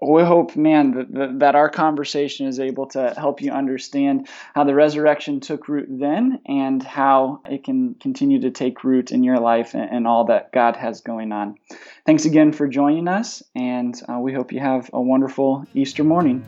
we 0.00 0.22
hope, 0.22 0.54
man, 0.54 1.08
that, 1.12 1.40
that 1.40 1.54
our 1.56 1.68
conversation 1.68 2.46
is 2.46 2.60
able 2.60 2.86
to 2.88 3.14
help 3.16 3.42
you 3.42 3.50
understand 3.50 4.28
how 4.54 4.64
the 4.64 4.74
resurrection 4.74 5.40
took 5.40 5.68
root 5.68 5.88
then 5.90 6.40
and 6.46 6.82
how 6.82 7.40
it 7.44 7.64
can 7.64 7.94
continue 7.94 8.40
to 8.42 8.50
take 8.50 8.84
root 8.84 9.10
in 9.10 9.24
your 9.24 9.40
life 9.40 9.74
and, 9.74 9.90
and 9.90 10.06
all 10.06 10.26
that 10.26 10.52
God 10.52 10.76
has 10.76 11.00
going 11.00 11.32
on. 11.32 11.56
Thanks 12.06 12.26
again 12.26 12.52
for 12.52 12.68
joining 12.68 13.08
us, 13.08 13.42
and 13.56 14.00
uh, 14.08 14.18
we 14.20 14.32
hope 14.32 14.52
you 14.52 14.60
have 14.60 14.88
a 14.92 15.00
wonderful 15.00 15.66
Easter 15.74 16.04
morning. 16.04 16.44